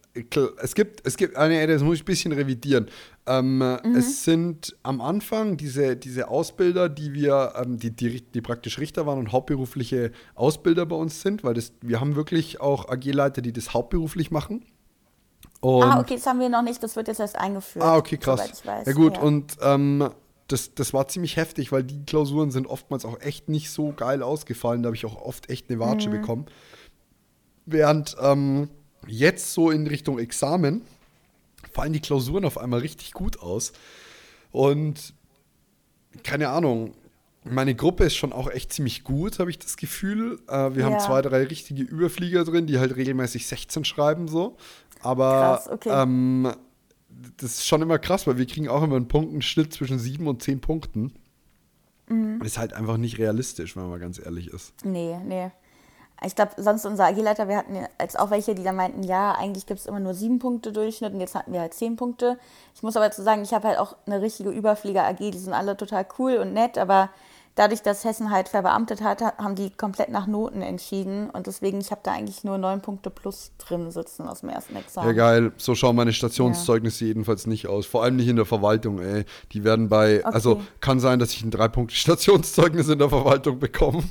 [0.62, 2.88] es gibt, es gibt, eine, das muss ich ein bisschen revidieren.
[3.26, 3.96] Ähm, Mhm.
[3.96, 9.06] Es sind am Anfang diese, diese Ausbilder, die wir, ähm, die, die, die praktisch Richter
[9.08, 13.54] waren und hauptberufliche Ausbilder bei uns sind, weil das, wir haben wirklich auch AG-Leiter, die
[13.54, 14.66] das hauptberuflich machen.
[15.62, 16.84] Und, ah, okay, das haben wir noch nicht.
[16.84, 17.84] Das wird jetzt erst eingeführt.
[17.84, 18.62] Ah, okay, krass.
[18.86, 19.24] Ja gut, ja.
[19.24, 20.10] und ähm,
[20.50, 24.22] das, das war ziemlich heftig, weil die Klausuren sind oftmals auch echt nicht so geil
[24.22, 24.84] ausgefallen.
[24.84, 26.14] Da habe ich auch oft echt eine Watsche Mhm.
[26.14, 26.46] bekommen.
[27.66, 28.70] Während ähm,
[29.08, 30.82] jetzt so in Richtung Examen
[31.72, 33.74] fallen die Klausuren auf einmal richtig gut aus.
[34.52, 35.14] Und
[36.24, 36.94] keine Ahnung,
[37.44, 40.40] meine Gruppe ist schon auch echt ziemlich gut, habe ich das Gefühl.
[40.48, 41.00] Äh, wir haben Ja.
[41.00, 44.56] zwei, drei richtige Überflieger drin, die halt regelmäßig 16 schreiben so.
[45.02, 45.90] Aber Krass, okay.
[45.90, 46.54] ähm,
[47.38, 50.42] das ist schon immer krass, weil wir kriegen auch immer einen Punktenschnitt zwischen 7 und
[50.42, 51.14] 10 Punkten.
[52.08, 52.42] Mhm.
[52.44, 54.74] Ist halt einfach nicht realistisch, wenn man mal ganz ehrlich ist.
[54.86, 55.52] Nee, nee.
[56.26, 59.66] Ich glaube, sonst unser AG-Leiter, wir hatten jetzt auch welche, die da meinten, ja, eigentlich
[59.66, 62.38] gibt es immer nur sieben Punkte Durchschnitt und jetzt hatten wir halt zehn Punkte.
[62.76, 65.76] Ich muss aber dazu sagen, ich habe halt auch eine richtige Überflieger-AG, die sind alle
[65.76, 67.10] total cool und nett, aber
[67.56, 71.30] dadurch, dass Hessen halt verbeamtet hat, haben die komplett nach Noten entschieden.
[71.30, 74.76] Und deswegen, ich habe da eigentlich nur neun Punkte plus drin sitzen aus dem ersten
[74.76, 75.08] Examen.
[75.08, 75.52] Ja, geil.
[75.58, 77.10] So schauen meine Stationszeugnisse ja.
[77.10, 77.86] jedenfalls nicht aus.
[77.86, 79.26] Vor allem nicht in der Verwaltung, ey.
[79.52, 80.34] Die werden bei, okay.
[80.34, 84.04] also kann sein, dass ich ein drei Punkte Stationszeugnis in der Verwaltung bekomme.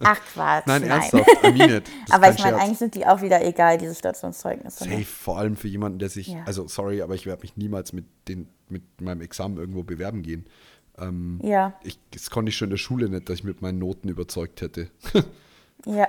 [0.00, 0.66] Ach Quatsch.
[0.66, 1.26] Nein, ernsthaft.
[1.42, 4.86] I mean aber ich meine, eigentlich sind die auch wieder egal, diese Stationszeugnisse.
[4.86, 4.98] Ne?
[4.98, 6.42] Safe, vor allem für jemanden, der sich, ja.
[6.44, 10.46] also sorry, aber ich werde mich niemals mit, den, mit meinem Examen irgendwo bewerben gehen.
[10.98, 11.74] Ähm, ja.
[11.82, 14.60] Ich, das konnte ich schon in der Schule nicht, dass ich mit meinen Noten überzeugt
[14.60, 14.88] hätte.
[15.86, 16.08] ja.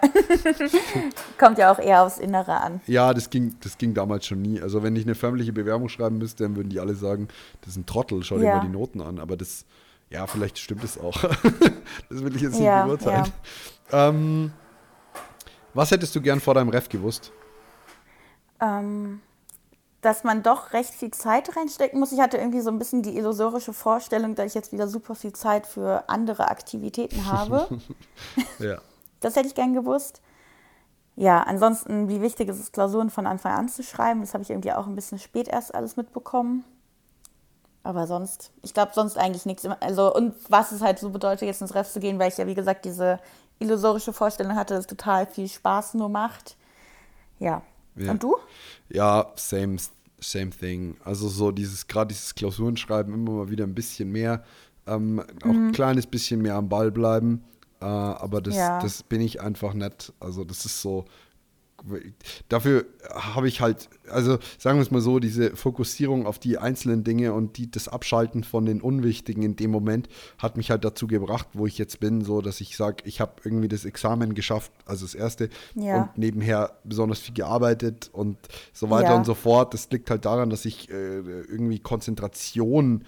[1.38, 2.82] Kommt ja auch eher aufs Innere an.
[2.88, 4.62] Ja, das ging, das ging damals schon nie.
[4.62, 7.28] Also wenn ich eine förmliche Bewerbung schreiben müsste, dann würden die alle sagen,
[7.62, 8.58] das ist ein Trottel, schau dir ja.
[8.58, 9.19] mal die Noten an.
[9.19, 9.65] Aber das,
[10.10, 11.21] ja, vielleicht stimmt es auch.
[12.10, 13.32] das will ich jetzt ja, nicht beurteilen.
[13.91, 14.10] Ja.
[14.10, 14.52] Ähm,
[15.73, 17.32] was hättest du gern vor deinem Ref gewusst?
[18.60, 19.19] Ähm,
[20.01, 22.12] dass man doch recht viel Zeit reinstecken muss.
[22.12, 25.33] Ich hatte irgendwie so ein bisschen die illusorische Vorstellung, dass ich jetzt wieder super viel
[25.33, 27.67] Zeit für andere Aktivitäten habe.
[28.60, 28.77] ja.
[29.19, 30.21] Das hätte ich gern gewusst.
[31.15, 34.21] Ja, ansonsten, wie wichtig ist es, Klausuren von Anfang an zu schreiben.
[34.21, 36.63] Das habe ich irgendwie auch ein bisschen spät erst alles mitbekommen.
[37.81, 39.65] Aber sonst, ich glaube sonst eigentlich nichts.
[39.79, 42.45] Also, und was es halt so bedeutet, jetzt ins Ref zu gehen, weil ich ja,
[42.45, 43.19] wie gesagt, diese
[43.57, 46.55] illusorische Vorstellung hatte, dass total viel Spaß nur macht.
[47.39, 47.63] Ja,
[47.97, 48.12] ja.
[48.12, 48.36] Und du?
[48.89, 49.77] Ja, same,
[50.19, 50.97] same thing.
[51.03, 54.43] Also so dieses, gerade dieses Klausurenschreiben immer mal wieder ein bisschen mehr,
[54.86, 55.67] ähm, auch mhm.
[55.67, 57.43] ein kleines bisschen mehr am Ball bleiben.
[57.79, 58.79] Äh, aber das, ja.
[58.79, 60.13] das bin ich einfach nicht.
[60.19, 61.05] Also das ist so,
[62.49, 67.03] dafür habe ich halt, also sagen wir es mal so, diese Fokussierung auf die einzelnen
[67.03, 71.07] Dinge und die, das Abschalten von den Unwichtigen in dem Moment hat mich halt dazu
[71.07, 74.71] gebracht, wo ich jetzt bin, so dass ich sage, ich habe irgendwie das Examen geschafft,
[74.85, 76.03] also das erste, ja.
[76.03, 78.37] und nebenher besonders viel gearbeitet und
[78.73, 79.17] so weiter ja.
[79.17, 79.73] und so fort.
[79.73, 83.05] Das liegt halt daran, dass ich äh, irgendwie Konzentration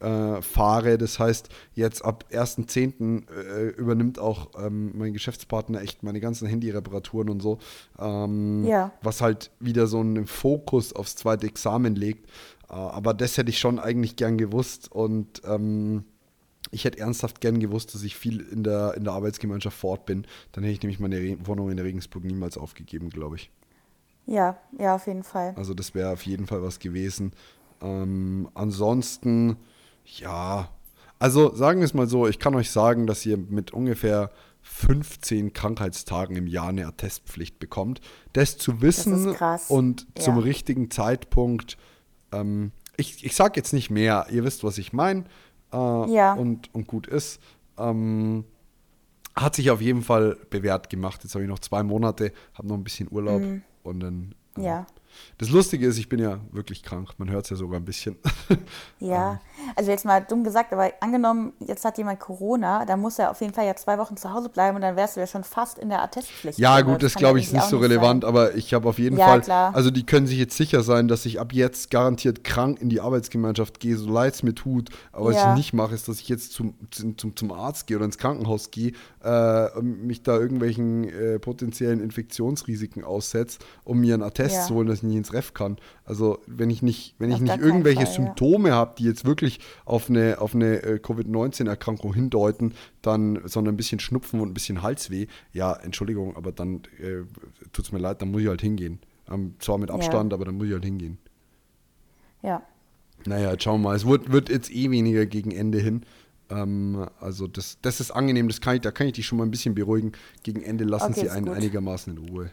[0.00, 0.98] äh, fahre.
[0.98, 3.30] Das heißt, jetzt ab 1.10.
[3.30, 7.58] Äh, übernimmt auch ähm, mein Geschäftspartner echt meine ganzen Handyreparaturen und so.
[7.98, 8.92] Ähm, ja.
[9.02, 12.28] Was halt wieder so einen Fokus aufs zweite Examen legt.
[12.68, 16.04] Äh, aber das hätte ich schon eigentlich gern gewusst und ähm,
[16.70, 20.06] ich hätte ernsthaft gern gewusst, dass ich viel in der, in der Arbeitsgemeinschaft vor Ort
[20.06, 20.26] bin.
[20.52, 23.50] Dann hätte ich nämlich meine Re Wohnung in Regensburg niemals aufgegeben, glaube ich.
[24.26, 25.54] Ja, ja, auf jeden Fall.
[25.56, 27.32] Also das wäre auf jeden Fall was gewesen.
[27.80, 29.56] Ähm, ansonsten
[30.06, 30.70] ja,
[31.18, 34.30] also sagen wir es mal so, ich kann euch sagen, dass ihr mit ungefähr
[34.62, 38.00] 15 Krankheitstagen im Jahr eine Attestpflicht bekommt.
[38.32, 40.24] Das zu wissen das und ja.
[40.24, 41.78] zum richtigen Zeitpunkt,
[42.32, 45.24] ähm, ich, ich sage jetzt nicht mehr, ihr wisst, was ich meine
[45.72, 46.34] äh, ja.
[46.34, 47.40] und, und gut ist.
[47.78, 48.44] Ähm,
[49.34, 51.22] hat sich auf jeden Fall bewährt gemacht.
[51.22, 53.62] Jetzt habe ich noch zwei Monate, habe noch ein bisschen Urlaub mhm.
[53.82, 54.86] und dann äh, ja.
[55.38, 57.10] Das Lustige ist, ich bin ja wirklich krank.
[57.18, 58.16] Man hört es ja sogar ein bisschen.
[58.98, 59.72] Ja, ähm.
[59.76, 63.40] also jetzt mal dumm gesagt, aber angenommen, jetzt hat jemand Corona, dann muss er auf
[63.40, 65.78] jeden Fall ja zwei Wochen zu Hause bleiben und dann wärst du ja schon fast
[65.78, 66.58] in der Attestpflicht.
[66.58, 68.28] Ja, gut, das, das glaube ich ist nicht so relevant, sein.
[68.28, 69.74] aber ich habe auf jeden ja, Fall, klar.
[69.74, 73.00] also die können sich jetzt sicher sein, dass ich ab jetzt garantiert krank in die
[73.00, 74.90] Arbeitsgemeinschaft gehe, so leid es mir tut.
[75.12, 75.36] Aber ja.
[75.36, 78.18] was ich nicht mache, ist, dass ich jetzt zum, zum, zum Arzt gehe oder ins
[78.18, 84.62] Krankenhaus gehe, äh, mich da irgendwelchen äh, potenziellen Infektionsrisiken aussetze, um mir einen Attest ja.
[84.62, 85.76] zu holen, dass ich nicht ins Ref kann.
[86.04, 88.74] Also wenn ich nicht, wenn ich nicht irgendwelche Fall, Symptome ja.
[88.74, 94.00] habe, die jetzt wirklich auf eine, auf eine äh, Covid-19-Erkrankung hindeuten, dann, sondern ein bisschen
[94.00, 97.22] Schnupfen und ein bisschen Halsweh, ja, Entschuldigung, aber dann äh,
[97.72, 99.00] tut es mir leid, dann muss ich halt hingehen.
[99.30, 100.36] Ähm, zwar mit Abstand, ja.
[100.36, 101.18] aber dann muss ich halt hingehen.
[102.42, 102.62] Ja.
[103.24, 103.96] Naja, jetzt schauen wir mal.
[103.96, 106.02] Es wird, wird jetzt eh weniger gegen Ende hin.
[106.50, 109.44] Ähm, also das, das ist angenehm, das kann ich, da kann ich dich schon mal
[109.44, 110.12] ein bisschen beruhigen.
[110.42, 111.56] Gegen Ende lassen okay, sie einen gut.
[111.56, 112.50] einigermaßen in Ruhe.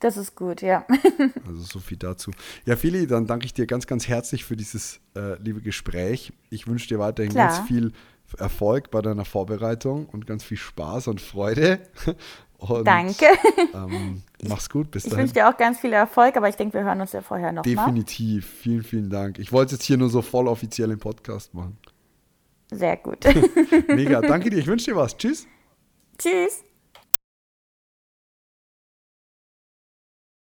[0.00, 0.86] Das ist gut, ja.
[1.46, 2.30] also so viel dazu.
[2.64, 6.32] Ja, Fili, dann danke ich dir ganz, ganz herzlich für dieses äh, liebe Gespräch.
[6.48, 7.48] Ich wünsche dir weiterhin Klar.
[7.48, 7.92] ganz viel
[8.38, 11.80] Erfolg bei deiner Vorbereitung und ganz viel Spaß und Freude.
[12.60, 13.24] Und, Danke.
[13.72, 15.24] Ähm, mach's gut, bis ich dahin.
[15.24, 17.52] Ich wünsche dir auch ganz viel Erfolg, aber ich denke, wir hören uns ja vorher
[17.52, 18.44] noch Definitiv.
[18.44, 18.52] Mal.
[18.60, 19.38] Vielen, vielen Dank.
[19.38, 21.78] Ich wollte es jetzt hier nur so voll offiziell im Podcast machen.
[22.70, 23.24] Sehr gut.
[23.88, 24.20] Mega.
[24.20, 24.58] Danke dir.
[24.58, 25.16] Ich wünsche dir was.
[25.16, 25.46] Tschüss.
[26.18, 26.62] Tschüss.